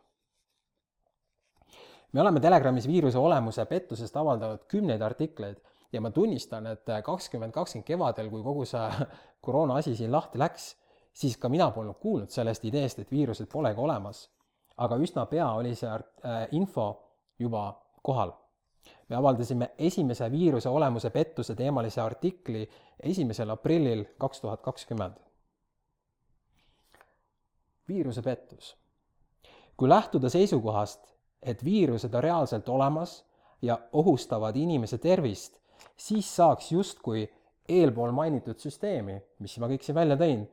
me 2.11 2.21
oleme 2.21 2.39
Telegramis 2.39 2.87
viiruse 2.87 3.17
olemuse 3.17 3.65
pettusest 3.65 4.17
avaldanud 4.17 4.65
kümneid 4.67 5.01
artikleid 5.01 5.61
ja 5.91 6.01
ma 6.01 6.11
tunnistan, 6.11 6.67
et 6.67 6.89
kakskümmend 7.03 7.53
kakskümmend 7.53 7.87
kevadel, 7.87 8.29
kui 8.29 8.43
kogu 8.43 8.65
see 8.65 9.07
koroona 9.45 9.75
asi 9.75 9.95
siin 9.95 10.11
lahti 10.11 10.39
läks, 10.39 10.75
siis 11.13 11.37
ka 11.37 11.49
mina 11.49 11.69
polnud 11.71 11.99
kuulnud 12.01 12.29
sellest 12.29 12.65
ideest, 12.65 12.99
et 12.99 13.11
viirused 13.11 13.47
polegi 13.51 13.79
olemas. 13.79 14.29
aga 14.77 14.97
üsna 14.97 15.25
pea 15.29 15.51
oli 15.53 15.75
see 15.75 15.89
äh, 15.89 16.47
info 16.51 16.87
juba 17.43 17.65
kohal. 18.03 18.31
me 19.09 19.15
avaldasime 19.15 19.69
esimese 19.77 20.31
viiruse 20.31 20.69
olemuse 20.69 21.09
pettuse 21.09 21.55
teemalise 21.55 22.01
artikli 22.01 22.69
esimesel 22.99 23.49
aprillil 23.49 24.05
kaks 24.17 24.41
tuhat 24.41 24.61
kakskümmend. 24.61 25.17
viiruse 27.87 28.21
pettus. 28.21 28.77
kui 29.77 29.89
lähtuda 29.89 30.29
seisukohast, 30.29 31.13
et 31.41 31.63
viirused 31.63 32.13
on 32.13 32.23
reaalselt 32.23 32.69
olemas 32.69 33.25
ja 33.61 33.79
ohustavad 33.93 34.55
inimese 34.55 34.97
tervist, 34.97 35.59
siis 35.97 36.35
saaks 36.35 36.71
justkui 36.71 37.29
eelpool 37.69 38.11
mainitud 38.11 38.59
süsteemi, 38.59 39.17
mis 39.39 39.55
ma 39.59 39.69
kõik 39.71 39.85
siin 39.85 39.95
välja 39.95 40.17
tõin, 40.19 40.43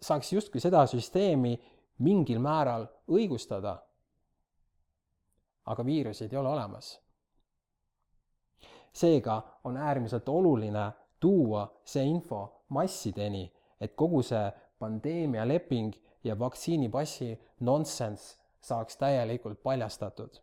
saaks 0.00 0.32
justkui 0.32 0.60
seda 0.60 0.86
süsteemi 0.88 1.54
mingil 2.04 2.40
määral 2.42 2.86
õigustada. 3.10 3.76
Aga 5.70 5.84
viiruseid 5.86 6.32
ei 6.32 6.38
ole 6.38 6.48
olemas. 6.48 6.98
seega 8.92 9.42
on 9.64 9.76
äärmiselt 9.76 10.28
oluline 10.28 10.90
tuua 11.20 11.62
see 11.84 12.04
info 12.04 12.64
massideni, 12.68 13.44
et 13.80 13.94
kogu 13.94 14.22
see 14.22 14.50
pandeemia 14.78 15.48
leping 15.48 15.94
ja 16.24 16.38
vaktsiinipassi 16.38 17.38
nonsense 17.60 18.38
saaks 18.60 18.96
täielikult 18.96 19.62
paljastatud 19.62 20.40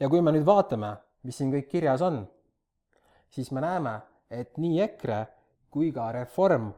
ja 0.00 0.08
kui 0.08 0.22
me 0.22 0.32
nüüd 0.34 0.46
vaatame, 0.46 0.94
mis 1.24 1.38
siin 1.38 1.52
kõik 1.54 1.68
kirjas 1.70 2.02
on, 2.04 2.22
siis 3.32 3.50
me 3.54 3.62
näeme, 3.64 3.94
et 4.30 4.58
nii 4.60 4.80
EKRE 4.84 5.20
kui 5.74 5.90
ka 5.94 6.10
Reform 6.14 6.70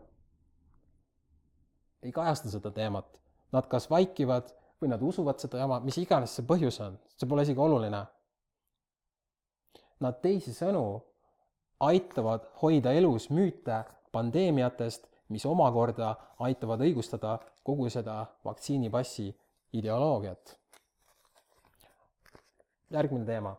ei 2.07 2.13
kajasta 2.15 2.53
seda 2.53 2.71
teemat. 2.71 3.09
Nad 3.55 3.69
kas 3.71 3.89
vaikivad 3.91 4.51
või 4.81 4.91
nad 4.91 5.03
usuvad 5.03 5.41
seda 5.41 5.63
jama, 5.63 5.81
mis 5.81 5.99
iganes 6.03 6.35
see 6.37 6.47
põhjus 6.47 6.81
on, 6.85 6.99
see 7.17 7.29
pole 7.29 7.47
isegi 7.47 7.63
oluline. 7.63 8.03
Nad 10.05 10.19
teisisõnu 10.21 10.85
aitavad 11.87 12.51
hoida 12.61 12.93
elus 12.93 13.31
müüte 13.31 13.85
pandeemiatest, 14.13 15.09
mis 15.33 15.47
omakorda 15.49 16.13
aitavad 16.45 16.85
õigustada 16.85 17.39
kogu 17.65 17.89
seda 17.91 18.21
vaktsiinipassi 18.45 19.31
ideoloogiat 19.73 20.57
järgmine 22.91 23.27
teema. 23.27 23.57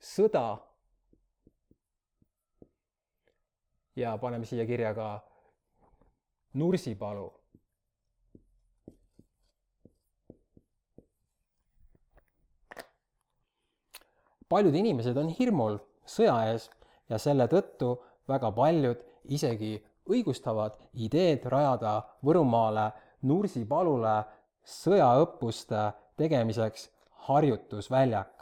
sõda. 0.00 0.58
ja 3.96 4.18
paneme 4.18 4.44
siia 4.44 4.66
kirja 4.66 4.94
ka 4.94 5.24
Nursipalu. 6.54 7.32
Paljud 14.48 14.74
inimesed 14.74 15.16
on 15.16 15.28
hirmul 15.28 15.78
sõja 16.06 16.36
ees 16.50 16.70
ja 17.10 17.18
selle 17.18 17.46
tõttu 17.50 17.96
väga 18.28 18.50
paljud 18.54 19.02
isegi 19.36 19.76
õigustavad 20.10 20.78
ideed 20.94 21.44
rajada 21.50 21.98
Võrumaale 22.24 22.90
Nursipalule 23.26 24.16
sõjaõppuste 24.66 25.92
tegemiseks 26.16 26.90
harjutusväljak. 27.26 28.32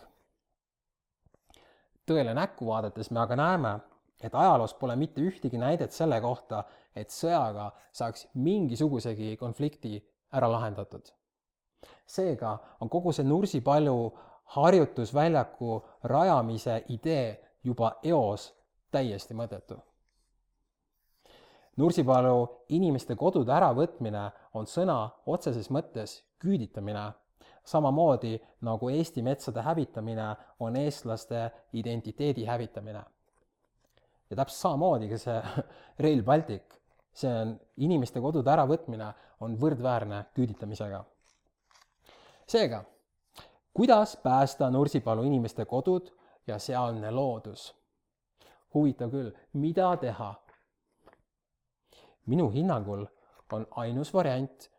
tõele 2.07 2.35
näkku 2.37 2.67
vaadates 2.67 3.11
me 3.11 3.21
aga 3.21 3.37
näeme, 3.37 3.79
et 4.21 4.35
ajaloos 4.35 4.75
pole 4.75 4.97
mitte 4.97 5.21
ühtegi 5.21 5.59
näidet 5.59 5.93
selle 5.93 6.21
kohta, 6.21 6.64
et 6.97 7.11
sõjaga 7.11 7.71
saaks 7.93 8.27
mingisugusegi 8.35 9.37
konflikti 9.37 10.03
ära 10.33 10.51
lahendatud. 10.53 11.12
seega 12.07 12.59
on 12.81 12.88
kogu 12.88 13.12
see 13.12 13.25
Nursipalu 13.25 14.12
harjutusväljaku 14.45 15.85
rajamise 16.03 16.85
idee 16.89 17.41
juba 17.65 17.93
eos 18.03 18.53
täiesti 18.91 19.35
mõttetu. 19.35 19.79
Nursipalu 21.77 22.65
inimeste 22.69 23.17
kodude 23.19 23.53
äravõtmine 23.53 24.29
on 24.55 24.67
sõna 24.71 25.09
otseses 25.27 25.71
mõttes 25.75 26.21
küüditamine 26.39 27.09
samamoodi 27.65 28.41
nagu 28.61 28.89
Eesti 28.89 29.23
metsade 29.23 29.63
hävitamine 29.63 30.37
on 30.61 30.77
eestlaste 30.77 31.51
identiteedi 31.73 32.45
hävitamine. 32.45 33.05
ja 34.31 34.37
täpselt 34.37 34.59
samamoodi 34.59 35.09
ka 35.09 35.19
see 35.19 35.43
Rail 36.05 36.23
Baltic, 36.23 36.79
see 37.13 37.31
on 37.31 37.61
inimeste 37.77 38.21
kodude 38.21 38.51
äravõtmine, 38.51 39.13
on 39.41 39.57
võrdväärne 39.61 40.25
küüditamisega. 40.35 41.05
seega, 42.47 42.85
kuidas 43.75 44.17
päästa 44.17 44.71
Nursipalu 44.71 45.23
inimeste 45.23 45.65
kodud 45.65 46.11
ja 46.47 46.59
sealne 46.59 47.11
loodus? 47.11 47.75
huvitav 48.75 49.11
küll, 49.11 49.31
mida 49.53 49.97
teha? 49.97 50.35
minu 52.27 52.51
hinnangul 52.51 53.07
on 53.53 53.67
ainus 53.71 54.15
variant 54.15 54.71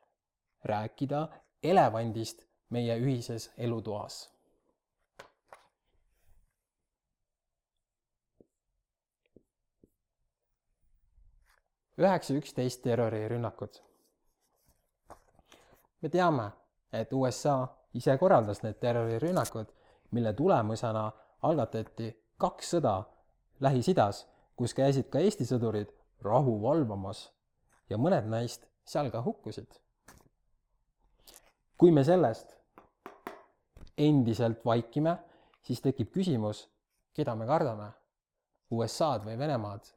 rääkida 0.64 1.28
elevandist 1.64 2.46
meie 2.70 2.98
ühises 3.00 3.52
elutoas. 3.58 4.32
üheksa 11.98 12.34
üksteist 12.34 12.82
terrorirünnakud. 12.82 13.80
me 16.02 16.10
teame, 16.10 16.52
et 16.94 17.14
USA 17.14 17.75
ise 17.96 18.18
korraldas 18.20 18.62
need 18.64 18.80
terrorirünnakud, 18.84 19.72
mille 20.12 20.34
tulemusena 20.34 21.06
algatati 21.48 22.12
kaks 22.38 22.76
sõda 22.76 22.98
Lähis-Idas, 23.64 24.26
kus 24.56 24.76
käisid 24.76 25.08
ka 25.12 25.24
Eesti 25.24 25.48
sõdurid 25.48 25.92
rahu 26.24 26.60
valvamas 26.62 27.30
ja 27.90 27.98
mõned 27.98 28.28
neist 28.32 28.68
seal 28.86 29.10
ka 29.12 29.24
hukkusid 29.24 29.80
kui 31.78 31.92
me 31.92 32.04
sellest 32.08 32.56
endiselt 33.98 34.64
vaikime, 34.66 35.16
siis 35.64 35.82
tekib 35.84 36.12
küsimus, 36.16 36.66
keda 37.16 37.36
me 37.36 37.48
kardame, 37.48 37.88
USA-d 38.76 39.28
või 39.28 39.38
Venemaad 39.40 39.92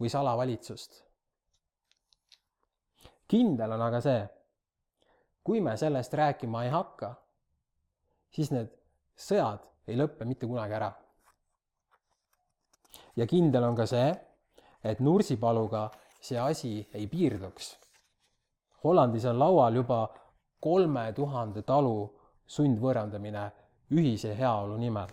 või 0.00 0.10
salavalitsust. 0.10 1.04
kindel 3.30 3.76
on 3.76 3.82
aga 3.86 4.00
see, 4.02 4.22
kui 5.44 5.60
me 5.60 5.76
sellest 5.76 6.14
rääkima 6.14 6.64
ei 6.64 6.70
hakka, 6.70 7.14
siis 8.30 8.50
need 8.54 8.70
sõjad 9.16 9.64
ei 9.88 9.96
lõppe 9.98 10.24
mitte 10.24 10.46
kunagi 10.46 10.74
ära. 10.74 10.92
ja 13.16 13.26
kindel 13.26 13.64
on 13.64 13.76
ka 13.76 13.86
see, 13.86 14.10
et 14.84 15.00
Nursipaluga 15.00 15.90
see 16.20 16.38
asi 16.38 16.88
ei 16.94 17.06
piirduks. 17.06 17.78
Hollandis 18.84 19.24
on 19.24 19.38
laual 19.38 19.74
juba 19.74 20.08
kolme 20.60 21.12
tuhande 21.12 21.62
talu 21.62 21.96
sundvõõrandamine 22.46 23.50
ühise 23.90 24.36
heaolu 24.36 24.76
nimel. 24.76 25.08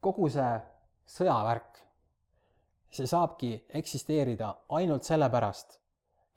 kogu 0.00 0.28
see 0.30 0.50
sõjavärk, 1.10 1.80
see 2.94 3.06
saabki 3.10 3.50
eksisteerida 3.80 4.52
ainult 4.78 5.04
sellepärast, 5.04 5.74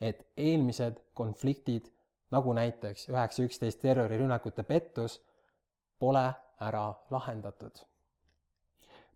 et 0.02 0.28
eelmised 0.38 0.98
konfliktid, 1.14 1.92
nagu 2.32 2.54
näiteks 2.54 3.10
üheksa 3.10 3.44
üksteist 3.44 3.82
terrorirünnakute 3.82 4.64
pettus, 4.64 5.20
pole 6.00 6.26
ära 6.60 6.94
lahendatud. 7.12 7.72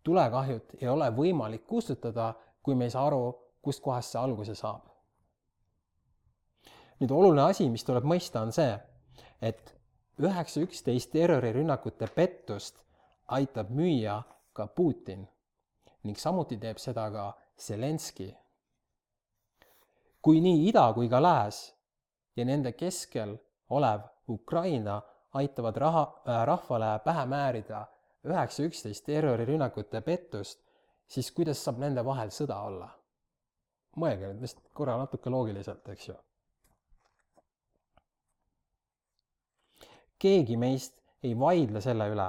tulekahjut 0.04 0.76
ei 0.82 0.88
ole 0.88 1.10
võimalik 1.10 1.66
kustutada, 1.68 2.34
kui 2.64 2.76
me 2.76 2.86
ei 2.86 2.94
saa 2.94 3.08
aru, 3.08 3.34
kustkohast 3.62 4.12
see 4.12 4.22
alguse 4.22 4.56
saab 4.56 4.96
nüüd 7.00 7.12
oluline 7.12 7.44
asi, 7.50 7.68
mis 7.70 7.84
tuleb 7.84 8.06
mõista, 8.08 8.44
on 8.46 8.54
see, 8.56 8.76
et 9.44 9.74
üheksa 10.22 10.64
üksteist 10.64 11.12
terrorirünnakute 11.14 12.08
pettust 12.16 12.80
aitab 13.36 13.72
müüa 13.76 14.22
ka 14.56 14.68
Putin 14.68 15.26
ning 16.06 16.20
samuti 16.22 16.58
teeb 16.62 16.80
seda 16.80 17.10
ka 17.12 17.32
Zelenskõi. 17.60 18.30
Kui 20.26 20.42
nii 20.42 20.64
ida 20.70 20.88
kui 20.94 21.10
ka 21.10 21.20
lääs 21.22 21.58
ja 22.36 22.46
nende 22.46 22.72
keskel 22.74 23.36
olev 23.70 24.02
Ukraina 24.30 25.02
aitavad 25.38 25.78
raha 25.78 26.04
äh,, 26.04 26.46
rahvale 26.50 27.00
pähe 27.06 27.26
määrida 27.30 27.86
üheksa 28.26 28.66
üksteist 28.66 29.06
terrorirünnakute 29.06 30.02
pettust, 30.02 30.64
siis 31.08 31.30
kuidas 31.32 31.62
saab 31.62 31.78
nende 31.84 32.06
vahel 32.06 32.34
sõda 32.34 32.58
olla? 32.66 32.90
mõelge 33.96 34.28
nüüd 34.28 34.42
vist 34.44 34.58
korra 34.76 34.98
natuke 35.00 35.32
loogiliselt, 35.32 35.86
eks 35.94 36.08
ju. 36.10 36.16
keegi 40.20 40.58
meist 40.58 40.98
ei 41.24 41.36
vaidle 41.40 41.82
selle 41.82 42.10
üle, 42.12 42.26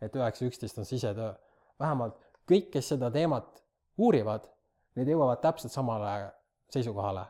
et 0.00 0.16
üheksa 0.16 0.48
üksteist 0.48 0.78
on 0.78 0.88
sisetöö. 0.88 1.34
vähemalt 1.78 2.16
kõik, 2.48 2.72
kes 2.72 2.88
seda 2.94 3.10
teemat 3.10 3.62
uurivad, 3.98 4.48
need 4.96 5.12
jõuavad 5.12 5.44
täpselt 5.44 5.72
samale 5.72 6.32
seisukohale. 6.70 7.26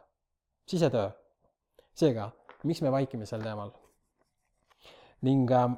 sisetöö. 0.66 1.10
seega, 1.94 2.30
miks 2.62 2.82
me 2.82 2.92
vaikime 2.92 3.26
sel 3.26 3.42
teemal? 3.42 3.70
ning 5.22 5.50
ähm, 5.50 5.72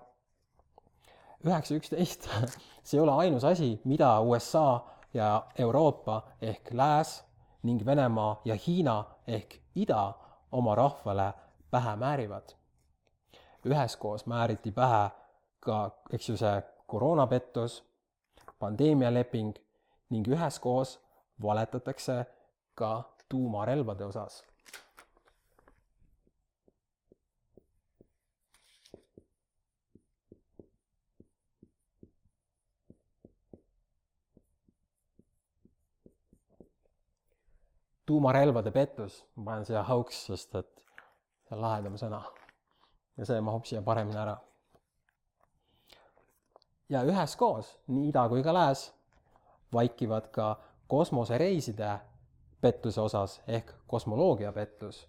üheksa 1.47 1.75
üksteist, 1.75 2.29
see 2.87 2.99
ei 2.99 3.03
ole 3.03 3.13
ainus 3.13 3.45
asi, 3.45 3.81
mida 3.85 4.21
USA 4.21 4.85
ja 5.15 5.47
Euroopa 5.59 6.23
ehk 6.43 6.73
Lääs 6.73 7.25
ning 7.63 7.87
Venemaa 7.87 8.41
ja 8.45 8.55
Hiina 8.55 9.05
ehk 9.27 9.61
ida 9.75 10.13
oma 10.53 10.75
rahvale 10.75 11.33
pähe 11.71 11.97
määrivad. 11.97 12.55
üheskoos 13.67 14.27
määriti 14.27 14.73
pähe 14.73 15.11
ka, 15.61 15.91
eks 16.13 16.29
ju, 16.29 16.37
see 16.37 16.63
koroonapettus, 16.87 17.85
pandeemialeping 18.59 19.57
ning 20.11 20.29
üheskoos 20.29 21.01
valetatakse 21.43 22.25
ka 22.75 23.03
tuumarelvade 23.29 24.05
osas 24.05 24.43
tuumarelvade 38.09 38.71
pettus, 38.73 39.21
ma 39.37 39.51
panen 39.51 39.67
siia 39.69 39.83
hoax, 39.85 40.23
sest 40.31 40.55
et 40.57 40.85
see 41.45 41.57
on 41.57 41.61
lahedam 41.61 41.97
sõna. 42.01 42.23
ja 43.19 43.27
see 43.29 43.41
mahub 43.45 43.67
siia 43.69 43.83
paremini 43.85 44.17
ära. 44.23 44.37
ja 46.89 47.03
üheskoos, 47.05 47.75
nii 47.93 48.09
ida 48.09 48.23
kui 48.33 48.45
ka 48.47 48.55
lääs, 48.57 48.87
vaikivad 49.77 50.31
ka 50.33 50.47
kosmosereiside 50.89 51.91
pettuse 52.61 53.01
osas 53.01 53.41
ehk 53.47 53.73
kosmoloogia 53.87 54.53
pettus 54.53 55.07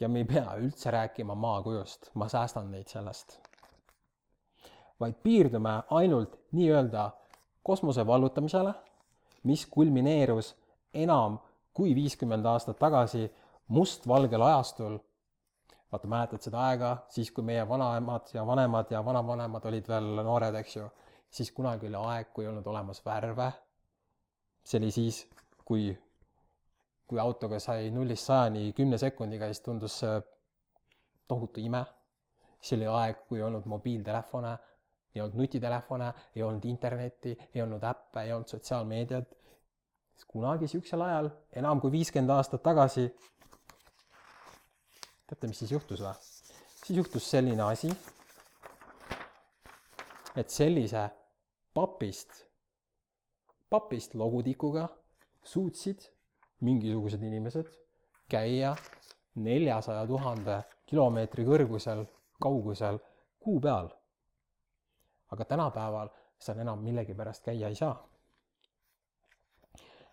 ja 0.00 0.08
me 0.08 0.18
ei 0.18 0.24
pea 0.24 0.54
üldse 0.58 0.90
rääkima 0.90 1.34
maakujust, 1.34 2.10
ma 2.14 2.28
säästan 2.28 2.70
neid 2.70 2.86
sellest. 2.88 3.38
vaid 5.00 5.14
piirdume 5.22 5.82
ainult 5.90 6.38
nii-öelda 6.52 7.10
kosmose 7.62 8.06
vallutamisele, 8.06 8.72
mis 9.42 9.66
kulmineerus 9.66 10.56
enam 10.94 11.38
kui 11.78 11.94
viiskümmend 11.94 12.46
aastat 12.50 12.78
tagasi 12.78 13.28
mustvalgel 13.74 14.42
ajastul. 14.42 14.98
vaata, 15.92 16.08
mäletad 16.10 16.42
seda 16.44 16.64
aega, 16.68 16.88
siis 17.08 17.30
kui 17.32 17.44
meie 17.48 17.62
vanaemad 17.68 18.34
ja 18.34 18.42
vanemad 18.46 18.90
ja 18.92 19.00
vanavanemad 19.04 19.64
olid 19.70 19.86
veel 19.88 20.10
noored, 20.26 20.58
eks 20.60 20.76
ju, 20.76 20.88
siis 21.30 21.52
kunagi 21.56 21.88
oli 21.88 22.02
aeg, 22.02 22.34
kui 22.34 22.44
ei 22.44 22.50
olnud 22.50 22.66
olemas 22.66 23.00
värve. 23.06 23.52
see 24.64 24.78
oli 24.82 24.90
siis, 24.92 25.22
kui 25.64 25.86
kui 27.08 27.18
autoga 27.18 27.58
sai 27.58 27.88
nullist 27.90 28.28
sajani 28.28 28.72
kümne 28.76 28.98
sekundiga, 29.00 29.48
siis 29.48 29.62
tundus 29.64 29.94
see 30.02 30.18
tohutu 31.28 31.60
ime. 31.64 31.84
siis 32.60 32.76
oli 32.76 32.88
aeg, 32.92 33.22
kui 33.28 33.38
ei 33.38 33.44
olnud 33.46 33.68
mobiiltelefone, 33.70 34.52
ei 35.14 35.22
olnud 35.22 35.38
nutitelefone, 35.40 36.08
ei 36.36 36.42
olnud 36.42 36.64
internetti, 36.68 37.36
ei 37.54 37.62
olnud 37.62 37.84
äppe, 37.86 38.26
ei 38.26 38.32
olnud 38.32 38.50
sotsiaalmeediat. 38.52 39.37
Siis 40.18 40.26
kunagi 40.26 40.66
sihukesel 40.68 41.02
ajal, 41.06 41.30
enam 41.60 41.80
kui 41.80 41.92
viiskümmend 41.94 42.34
aastat 42.34 42.62
tagasi, 42.66 43.06
teate, 45.30 45.46
mis 45.46 45.62
siis 45.62 45.72
juhtus 45.76 46.02
või? 46.02 46.14
siis 46.82 46.96
juhtus 46.98 47.30
selline 47.30 47.62
asi, 47.62 47.92
et 50.36 50.50
sellise 50.50 51.04
papist, 51.74 52.42
papist 53.70 54.14
logutikuga 54.18 54.88
suutsid 55.46 56.08
mingisugused 56.66 57.22
inimesed 57.22 57.70
käia 58.28 58.74
neljasaja 59.38 60.06
tuhande 60.06 60.62
kilomeetri 60.88 61.44
kõrgusel, 61.46 62.04
kaugusel 62.42 62.98
kuu 63.38 63.60
peal. 63.60 63.94
aga 65.30 65.44
tänapäeval 65.44 66.08
seal 66.40 66.58
enam 66.58 66.80
millegipärast 66.82 67.44
käia 67.44 67.68
ei 67.68 67.74
saa. 67.74 68.07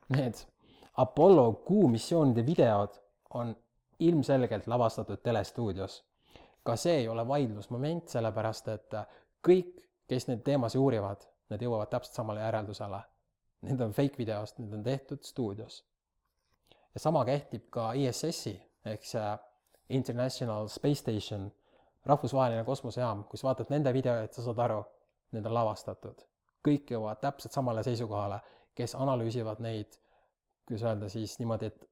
Need 0.10 0.34
Apollo 0.98 1.54
kuu 1.54 1.88
missioonide 1.88 2.46
videod 2.46 3.00
on 3.34 3.56
ilmselgelt 4.00 4.68
lavastatud 4.68 5.18
telestuudios. 5.24 6.04
ka 6.64 6.76
see 6.76 6.96
ei 6.98 7.08
ole 7.08 7.28
vaidlusmoment, 7.28 8.08
sellepärast 8.10 8.68
et 8.68 8.94
kõik, 9.48 9.76
kes 10.08 10.28
neid 10.28 10.42
teemasid 10.42 10.82
uurivad, 10.82 11.26
need 11.50 11.62
jõuavad 11.62 11.92
täpselt 11.94 12.16
samale 12.18 12.42
järeldusele. 12.42 13.02
Need 13.62 13.82
on 13.82 13.94
fake 13.94 14.18
videost, 14.18 14.58
need 14.60 14.74
on 14.74 14.84
tehtud 14.84 15.22
stuudios 15.24 15.84
ja 16.96 17.00
sama 17.00 17.26
kehtib 17.26 17.68
ka 17.70 17.92
ISS-i 17.94 18.56
ehk 18.86 19.04
see 19.04 19.32
International 19.90 20.68
Space 20.72 21.02
Station, 21.04 21.50
rahvusvaheline 22.06 22.64
kosmosejaam, 22.66 23.24
kui 23.30 23.38
sa 23.38 23.50
vaatad 23.50 23.70
nende 23.74 23.92
videoid, 23.94 24.32
sa 24.34 24.42
saad 24.46 24.62
aru, 24.66 24.80
need 25.36 25.46
on 25.46 25.54
lavastatud. 25.54 26.24
kõik 26.66 26.90
jõuavad 26.90 27.20
täpselt 27.22 27.54
samale 27.54 27.84
seisukohale, 27.86 28.40
kes 28.76 28.96
analüüsivad 28.96 29.62
neid, 29.64 30.00
kuidas 30.68 30.84
öelda 30.84 31.10
siis 31.10 31.38
niimoodi, 31.40 31.70
et 31.72 31.88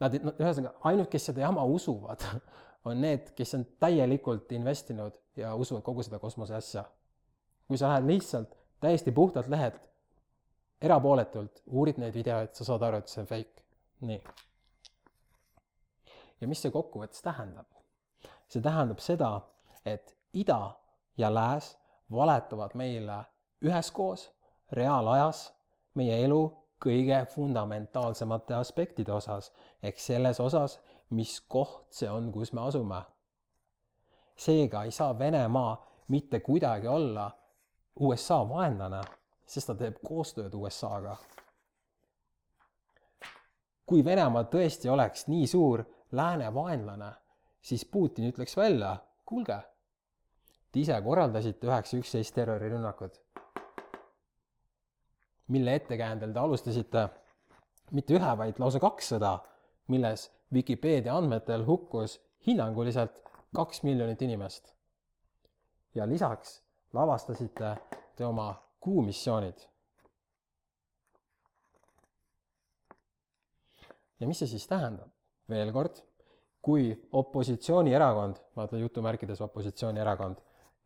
nad, 0.00 0.16
no 0.24 0.32
ühesõnaga, 0.40 0.74
ainult, 0.90 1.10
kes 1.12 1.30
seda 1.30 1.44
jama 1.44 1.64
usuvad, 1.68 2.24
on 2.88 3.00
need, 3.02 3.32
kes 3.36 3.54
on 3.58 3.66
täielikult 3.82 4.52
investinud 4.56 5.18
ja 5.38 5.54
usuvad 5.54 5.84
kogu 5.86 6.04
seda 6.06 6.18
kosmose 6.18 6.56
asja. 6.56 6.84
kui 7.68 7.78
sa 7.78 7.92
lähed 7.92 8.06
lihtsalt 8.08 8.56
täiesti 8.80 9.12
puhtalt 9.12 9.48
lehelt, 9.48 9.80
erapooletult, 10.82 11.62
uurid 11.66 12.00
neid 12.00 12.14
videoid, 12.14 12.54
sa 12.56 12.64
saad 12.64 12.82
aru, 12.82 12.98
et 12.98 13.12
see 13.12 13.20
on 13.22 13.28
fake 13.28 13.62
nii. 14.08 14.22
ja 16.40 16.48
mis 16.48 16.62
see 16.62 16.72
kokkuvõttes 16.74 17.22
tähendab? 17.22 17.68
see 18.50 18.62
tähendab 18.64 18.98
seda, 18.98 19.30
et 19.86 20.16
ida 20.32 20.74
ja 21.18 21.30
lääs 21.30 21.76
valetavad 22.10 22.74
meile 22.74 23.22
üheskoos 23.62 24.30
reaalajas 24.72 25.50
meie 25.94 26.20
elu 26.24 26.40
kõige 26.80 27.24
fundamentaalsemate 27.34 28.54
aspektide 28.54 29.12
osas 29.12 29.52
ehk 29.82 29.98
selles 29.98 30.40
osas, 30.40 30.78
mis 31.10 31.40
koht 31.40 31.92
see 31.92 32.10
on, 32.10 32.32
kus 32.32 32.52
me 32.52 32.60
asume. 32.60 33.02
seega 34.36 34.84
ei 34.84 34.90
saa 34.90 35.18
Venemaa 35.18 35.74
mitte 36.08 36.40
kuidagi 36.40 36.88
olla 36.88 37.30
USA 38.00 38.48
vaenlane, 38.48 39.02
sest 39.46 39.66
ta 39.66 39.74
teeb 39.74 39.98
koostööd 40.02 40.54
USA-ga 40.54 41.16
kui 43.90 44.04
Venemaa 44.06 44.44
tõesti 44.46 44.86
oleks 44.86 45.24
nii 45.26 45.46
suur 45.50 45.82
lääne 46.14 46.52
vaenlane, 46.54 47.08
siis 47.62 47.82
Putin 47.90 48.28
ütleks 48.28 48.54
välja, 48.56 48.92
kuulge, 49.26 49.56
te 50.70 50.84
ise 50.84 50.94
korraldasite 51.02 51.66
üheksa 51.66 51.98
üksteist 51.98 52.36
terrorirünnakud, 52.36 53.16
mille 55.50 55.74
ettekäändel 55.74 56.32
te 56.32 56.40
alustasite 56.40 57.08
mitte 57.90 58.14
ühe, 58.14 58.34
vaid 58.38 58.58
lausa 58.62 58.80
kaks 58.82 59.14
sõda, 59.14 59.38
milles 59.90 60.28
Vikipeedia 60.54 61.14
andmetel 61.14 61.62
hukkus 61.66 62.18
hinnanguliselt 62.46 63.18
kaks 63.54 63.82
miljonit 63.82 64.22
inimest. 64.22 64.74
ja 65.94 66.06
lisaks 66.08 66.62
lavastasite 66.94 67.76
te 68.16 68.26
oma 68.26 68.54
kuumissioonid 68.80 69.66
ja 74.20 74.28
mis 74.28 74.38
see 74.38 74.52
siis 74.52 74.66
tähendab? 74.68 75.10
veel 75.50 75.72
kord, 75.74 75.96
kui 76.62 76.92
opositsioonierakond, 77.18 78.36
vaata 78.56 78.78
jutumärkides 78.78 79.40
opositsioonierakond, 79.42 80.36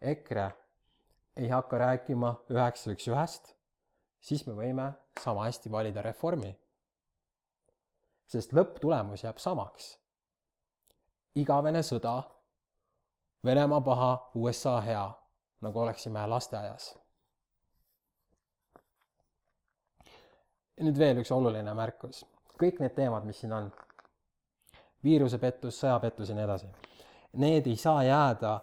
EKRE 0.01 0.47
ei 1.37 1.51
hakka 1.51 1.79
rääkima 1.83 2.31
üheksa 2.55 2.95
üks 2.95 3.11
ühest, 3.11 3.51
siis 4.25 4.47
me 4.49 4.57
võime 4.57 4.89
sama 5.21 5.45
hästi 5.45 5.71
valida 5.71 6.03
reformi. 6.03 6.55
sest 8.27 8.53
lõpptulemus 8.57 9.25
jääb 9.25 9.39
samaks. 9.39 9.99
igavene 11.35 11.83
sõda, 11.83 12.23
Venemaa 13.45 13.81
paha, 13.81 14.31
USA 14.35 14.81
hea, 14.81 15.09
nagu 15.61 15.81
oleksime 15.81 16.27
lasteaias 16.27 16.95
nüüd 20.83 20.99
veel 20.99 21.21
üks 21.23 21.33
oluline 21.35 21.75
märkus. 21.77 22.25
kõik 22.59 22.79
need 22.81 22.95
teemad, 22.95 23.25
mis 23.27 23.41
siin 23.43 23.53
on, 23.53 23.71
viirusepettus, 25.05 25.79
sõjapettus 25.83 26.31
ja 26.31 26.37
nii 26.39 26.45
edasi, 26.45 26.69
need 27.43 27.67
ei 27.67 27.77
saa 27.77 28.03
jääda 28.07 28.55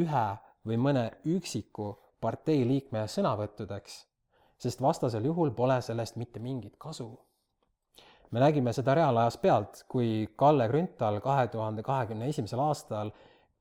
ühe 0.00 0.24
või 0.66 0.78
mõne 0.80 1.04
üksiku 1.28 1.90
partei 2.20 2.64
liikme 2.68 3.04
sõnavõttudeks, 3.08 3.98
sest 4.58 4.82
vastasel 4.82 5.24
juhul 5.24 5.50
pole 5.50 5.80
sellest 5.82 6.16
mitte 6.16 6.40
mingit 6.40 6.76
kasu. 6.78 7.20
me 8.30 8.40
nägime 8.40 8.72
seda 8.72 8.94
reaalajas 8.94 9.36
pealt, 9.38 9.84
kui 9.88 10.28
Kalle 10.36 10.68
Grünthal 10.68 11.20
kahe 11.20 11.46
tuhande 11.48 11.82
kahekümne 11.82 12.28
esimesel 12.28 12.58
aastal 12.58 13.10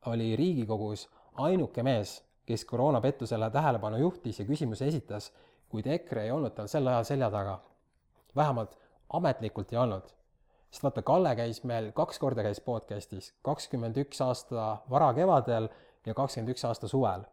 oli 0.05 0.35
Riigikogus 0.35 1.09
ainuke 1.33 1.83
mees, 1.83 2.23
kes 2.45 2.65
koroonapettusele 2.65 3.49
tähelepanu 3.49 3.97
juhtis 3.97 4.39
ja 4.39 4.45
küsimusi 4.45 4.85
esitas, 4.85 5.31
kuid 5.69 5.87
EKRE 5.87 6.23
ei 6.23 6.31
olnud 6.31 6.53
tal 6.55 6.67
sel 6.67 6.87
ajal 6.87 7.03
selja 7.03 7.29
taga. 7.31 7.59
vähemalt 8.35 8.77
ametlikult 9.09 9.73
ei 9.73 9.77
olnud. 9.77 10.07
sest 10.71 10.83
vaata, 10.83 11.01
Kalle 11.01 11.35
käis 11.35 11.63
meil 11.63 11.91
kaks 11.91 12.19
korda 12.19 12.43
käis 12.43 12.61
podcast'is, 12.61 13.33
kakskümmend 13.41 13.97
üks 13.97 14.21
aasta 14.21 14.77
varakevadel 14.89 15.69
ja 16.05 16.13
kakskümmend 16.13 16.49
üks 16.55 16.65
aasta 16.65 16.87
suvel. 16.87 17.25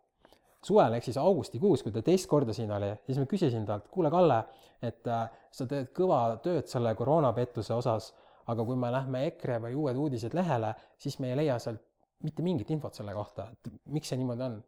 Suvel 0.64 0.96
ehk 0.96 1.06
siis 1.08 1.18
augustikuus, 1.20 1.82
kui 1.82 1.92
ta 1.92 2.02
teist 2.04 2.28
korda 2.28 2.54
siin 2.56 2.72
oli, 2.72 2.90
siis 3.06 3.18
ma 3.20 3.26
küsisin 3.28 3.66
talt, 3.68 3.88
kuule, 3.92 4.10
Kalle, 4.12 4.40
et 4.84 5.06
äh, 5.08 5.28
sa 5.52 5.66
teed 5.68 5.92
kõva 5.96 6.20
tööd 6.44 6.68
selle 6.68 6.92
koroonapettuse 6.98 7.74
osas, 7.76 8.10
aga 8.50 8.64
kui 8.66 8.76
me 8.76 8.90
lähme 8.92 9.24
EKRE 9.30 9.60
või 9.66 9.78
Uued 9.78 10.00
Uudised 10.00 10.34
lehele, 10.36 10.74
siis 11.00 11.18
me 11.22 11.30
ei 11.30 11.38
leia 11.42 11.58
sealt 11.62 11.82
mitte 12.24 12.44
mingit 12.44 12.70
infot 12.74 12.96
selle 12.96 13.14
kohta, 13.16 13.48
et 13.52 13.72
miks 13.94 14.10
see 14.12 14.18
niimoodi 14.20 14.44
on. 14.44 14.58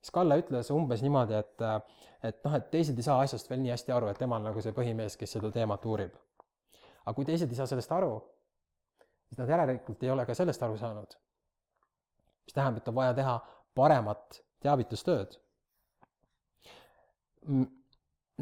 siis 0.00 0.14
Kalle 0.14 0.38
ütles 0.40 0.70
umbes 0.72 1.02
niimoodi, 1.04 1.36
et, 1.36 1.66
et 2.24 2.40
noh, 2.44 2.56
et 2.56 2.70
teised 2.72 2.96
ei 2.96 3.04
saa 3.04 3.18
asjast 3.24 3.50
veel 3.50 3.60
nii 3.64 3.74
hästi 3.74 3.92
aru, 3.92 4.08
et 4.12 4.20
tema 4.20 4.38
on 4.40 4.48
nagu 4.48 4.64
see 4.64 4.72
põhimees, 4.76 5.18
kes 5.20 5.36
seda 5.36 5.50
teemat 5.52 5.84
uurib. 5.84 6.16
aga 7.04 7.14
kui 7.14 7.28
teised 7.28 7.52
ei 7.52 7.60
saa 7.60 7.68
sellest 7.68 7.92
aru, 7.92 8.16
siis 9.28 9.42
nad 9.42 9.52
järelikult 9.52 10.02
ei 10.02 10.10
ole 10.10 10.24
ka 10.26 10.34
sellest 10.34 10.62
aru 10.62 10.80
saanud. 10.80 11.18
mis 12.46 12.54
tähendab, 12.54 12.80
et 12.80 12.88
on 12.88 12.94
vaja 12.94 13.14
teha 13.14 13.38
paremat 13.74 14.45
teavitustööd. 14.66 15.36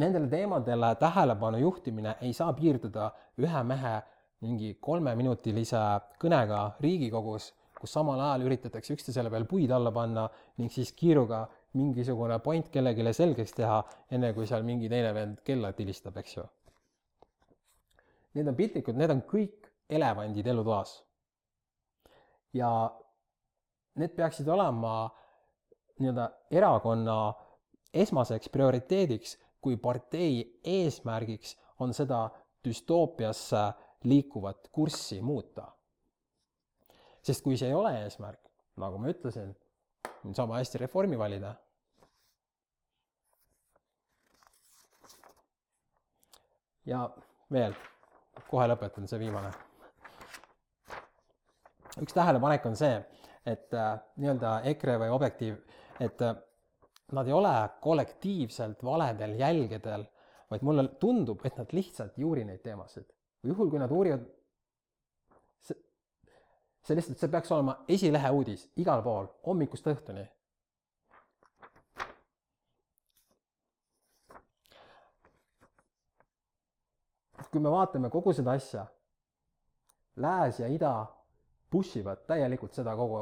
Nendele 0.01 0.29
teemadele 0.29 0.95
tähelepanu 0.99 1.61
juhtimine 1.61 2.17
ei 2.25 2.33
saa 2.33 2.53
piirduda 2.57 3.11
ühe 3.45 3.63
mehe 3.69 3.99
mingi 4.45 4.73
kolmeminutilise 4.83 5.83
kõnega 6.21 6.65
Riigikogus 6.83 7.53
kus 7.85 7.93
samal 7.93 8.21
ajal 8.25 8.47
üritatakse 8.47 8.95
üksteisele 8.97 9.29
veel 9.33 9.45
puid 9.45 9.73
alla 9.77 9.91
panna 9.93 10.25
ning 10.57 10.73
siis 10.73 10.95
kiiruga 10.97 11.43
mingisugune 11.77 12.39
point 12.41 12.71
kellelegi 12.73 13.13
selgeks 13.13 13.53
teha, 13.59 13.83
enne 14.11 14.31
kui 14.33 14.47
seal 14.49 14.65
mingi 14.65 14.89
teine 14.89 15.11
vend 15.13 15.43
kella 15.45 15.73
tilistab, 15.77 16.17
eks 16.17 16.37
ju. 16.39 16.45
Need 18.39 18.49
on 18.49 18.57
piltlikud, 18.57 18.97
need 18.97 19.13
on 19.13 19.21
kõik 19.29 19.69
elevandid 19.91 20.47
elutoas. 20.49 21.03
ja 22.55 22.71
need 23.99 24.13
peaksid 24.15 24.49
olema 24.49 25.11
nii-öelda 26.01 26.29
erakonna 26.51 27.19
esmaseks 27.95 28.49
prioriteediks, 28.49 29.39
kui 29.61 29.77
partei 29.77 30.61
eesmärgiks 30.65 31.57
on 31.81 31.95
seda 31.95 32.27
düstoopiasse 32.65 33.65
liikuvat 34.05 34.69
kurssi 34.73 35.21
muuta 35.23 35.71
sest 37.25 37.45
kui 37.45 37.57
see 37.57 37.71
ei 37.73 37.77
ole 37.77 37.93
eesmärk, 38.03 38.41
nagu 38.81 39.01
ma 39.01 39.13
ütlesin, 39.13 39.55
sama 40.37 40.61
hästi 40.61 40.85
reformi 40.85 41.19
valida. 41.19 41.55
ja 46.85 46.99
veel, 47.49 47.73
kohe 48.51 48.67
lõpetan, 48.69 49.07
see 49.09 49.17
viimane. 49.23 49.49
üks 52.03 52.13
tähelepanek 52.13 52.67
on 52.69 52.77
see, 52.77 52.99
et 53.49 53.73
äh, 53.73 53.95
nii-öelda 54.21 54.59
EKRE 54.69 54.99
või 55.01 55.15
Objektiiv, 55.15 55.57
et 56.01 56.23
äh, 56.23 56.37
nad 57.13 57.27
ei 57.29 57.33
ole 57.33 57.55
kollektiivselt 57.81 58.85
valedel 58.85 59.37
jälgedel, 59.39 60.07
vaid 60.51 60.63
mulle 60.63 60.89
tundub, 61.01 61.45
et 61.45 61.57
nad 61.59 61.73
lihtsalt 61.73 62.19
ei 62.19 62.25
uuri 62.25 62.45
neid 62.45 62.63
teemasid. 62.63 63.07
juhul, 63.45 63.71
kui 63.71 63.79
nad 63.79 63.91
uurivad 63.93 64.25
see 66.85 66.97
lihtsalt, 66.97 67.19
see 67.19 67.33
peaks 67.33 67.53
olema 67.53 67.77
esilehe 67.89 68.31
uudis 68.31 68.65
igal 68.81 69.03
pool, 69.05 69.29
hommikust 69.47 69.87
õhtuni. 69.93 70.27
kui 77.55 77.63
me 77.63 77.71
vaatame 77.71 78.09
kogu 78.11 78.33
seda 78.35 78.57
asja, 78.59 78.81
lääs 80.19 80.57
ja 80.59 80.67
ida 80.67 80.89
push 81.71 82.01
ivad 82.01 82.25
täielikult 82.27 82.75
seda 82.75 82.97
kogu, 82.99 83.21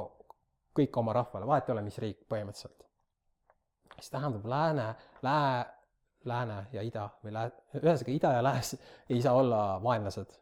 kõik 0.76 0.96
oma 0.96 1.12
rahvale, 1.12 1.46
vahet 1.46 1.68
ei 1.68 1.72
ole, 1.74 1.85
mis 1.87 1.98
riik 1.98 2.24
põhimõtteliselt. 2.28 2.87
mis 3.96 4.11
tähendab 4.11 4.46
lääne, 4.46 4.94
lää-, 5.22 5.66
lääne 6.24 6.66
ja 6.72 6.82
ida 6.82 7.08
või 7.24 7.32
lää-, 7.37 7.50
ühesõnaga 7.80 8.14
ida 8.16 8.32
ja 8.32 8.42
lääs 8.42 8.76
ei 9.08 9.22
saa 9.22 9.35
olla 9.35 9.80
vaenlased. 9.82 10.38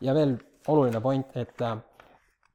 ja 0.00 0.14
veel 0.14 0.36
oluline 0.68 1.00
point, 1.00 1.36
et 1.36 1.62
äh, 1.62 1.78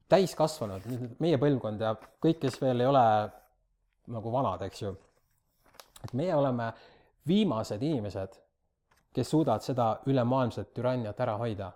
täiskasvanud, 0.09 0.85
meie 1.19 1.37
põlvkond 1.37 1.81
ja 1.83 1.95
kõik, 2.23 2.39
kes 2.41 2.61
veel 2.61 2.81
ei 2.81 2.87
ole 2.87 3.03
nagu 4.13 4.31
vanad, 4.31 4.61
eks 4.67 4.81
ju, 4.81 4.93
et 6.03 6.13
meie 6.15 6.35
oleme 6.35 6.71
viimased 7.27 7.83
inimesed, 7.83 8.37
kes 9.13 9.29
suudavad 9.33 9.65
seda 9.65 9.89
ülemaailmset 10.05 10.73
türanniat 10.73 11.19
ära 11.19 11.35
hoida. 11.41 11.71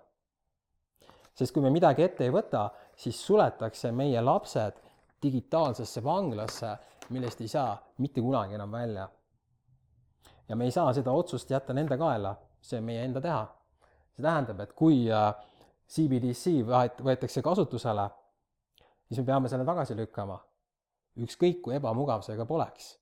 sest 1.34 1.54
kui 1.54 1.62
me 1.64 1.70
midagi 1.72 2.02
ette 2.04 2.24
ei 2.24 2.30
võta, 2.30 2.66
siis 2.96 3.26
suletakse 3.26 3.92
meie 3.92 4.20
lapsed 4.20 4.80
digitaalsesse 5.22 6.04
vanglasse, 6.04 6.76
millest 7.10 7.40
ei 7.40 7.48
saa 7.48 7.76
mitte 7.98 8.20
kunagi 8.20 8.54
enam 8.54 8.72
välja. 8.72 9.08
ja 10.48 10.56
me 10.56 10.64
ei 10.64 10.70
saa 10.70 10.92
seda 10.92 11.12
otsust 11.12 11.50
jätta 11.50 11.72
nende 11.72 11.96
kaela, 11.98 12.34
see 12.60 12.78
on 12.78 12.84
meie 12.84 13.04
enda 13.04 13.20
teha. 13.20 13.46
see 14.16 14.22
tähendab, 14.22 14.60
et 14.60 14.72
kui 14.72 15.06
äh, 15.10 15.34
CBDC 15.88 16.62
võetakse 17.04 17.42
kasutusele, 17.42 18.08
siis 19.08 19.20
me 19.20 19.24
peame 19.24 19.48
selle 19.48 19.64
tagasi 19.64 19.96
lükkama. 19.96 20.40
ükskõik 21.16 21.60
kui 21.62 21.74
ebamugav 21.76 22.22
see 22.26 22.36
ka 22.36 22.46
poleks. 22.46 22.96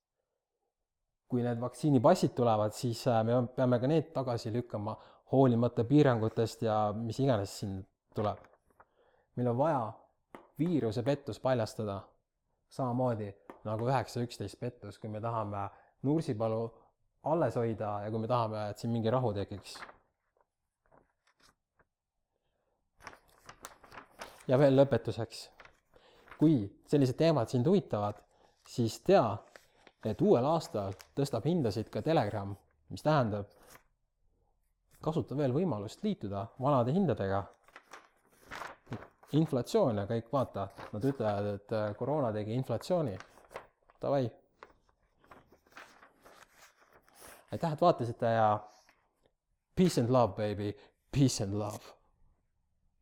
kui 1.29 1.43
need 1.43 1.61
vaktsiinipassid 1.63 2.35
tulevad, 2.35 2.75
siis 2.75 3.07
äh, 3.07 3.25
me 3.25 3.47
peame 3.57 3.81
ka 3.81 3.87
need 3.87 4.13
tagasi 4.13 4.53
lükkama, 4.53 4.97
hoolimata 5.33 5.85
piirangutest 5.85 6.63
ja 6.63 6.93
mis 6.97 7.21
iganes 7.21 7.59
siin 7.61 7.81
tuleb. 8.15 8.50
Meil 9.41 9.55
on 9.55 9.59
vaja 9.59 9.85
viiruse 10.61 11.03
pettus 11.03 11.41
paljastada, 11.41 12.01
samamoodi 12.69 13.31
nagu 13.65 13.89
üheksa 13.89 14.21
üksteist 14.21 14.61
pettus, 14.61 14.99
kui 15.01 15.09
me 15.09 15.21
tahame 15.21 15.69
Nursipalu 16.05 16.67
alles 17.25 17.57
hoida 17.57 17.95
ja 18.05 18.11
kui 18.13 18.21
me 18.21 18.29
tahame, 18.29 18.69
et 18.71 18.79
siin 18.79 18.93
mingi 18.93 19.11
rahu 19.13 19.33
tekiks 19.37 19.79
ja 24.51 24.59
veel 24.59 24.77
lõpetuseks. 24.77 25.49
kui 26.41 26.65
sellised 26.89 27.19
teemad 27.21 27.49
sind 27.53 27.67
huvitavad, 27.69 28.17
siis 28.65 28.95
tea, 29.05 29.37
et 30.09 30.23
uuel 30.25 30.47
aastal 30.49 30.95
tõstab 31.17 31.45
hindasid 31.45 31.91
ka 31.93 32.01
Telegram, 32.03 32.55
mis 32.89 33.05
tähendab, 33.05 33.51
kasuta 35.05 35.37
veel 35.37 35.53
võimalust 35.53 36.01
liituda 36.05 36.47
vanade 36.61 36.95
hindadega. 36.97 37.43
Inflatsioon 39.39 40.03
ja 40.03 40.07
kõik, 40.09 40.27
vaata, 40.33 40.69
nad 40.93 41.05
ütlevad, 41.13 41.53
et 41.55 41.77
äh, 41.77 41.87
koroona 41.99 42.33
tegi 42.35 42.57
inflatsiooni. 42.59 43.17
Davai. 44.01 44.25
aitäh, 47.53 47.73
et 47.73 47.81
vaatasite 47.81 48.27
ja 48.27 48.51
peace 49.77 50.01
and 50.01 50.11
love, 50.11 50.35
baby, 50.37 50.75
peace 51.13 51.45
and 51.45 51.55
love 51.59 52.00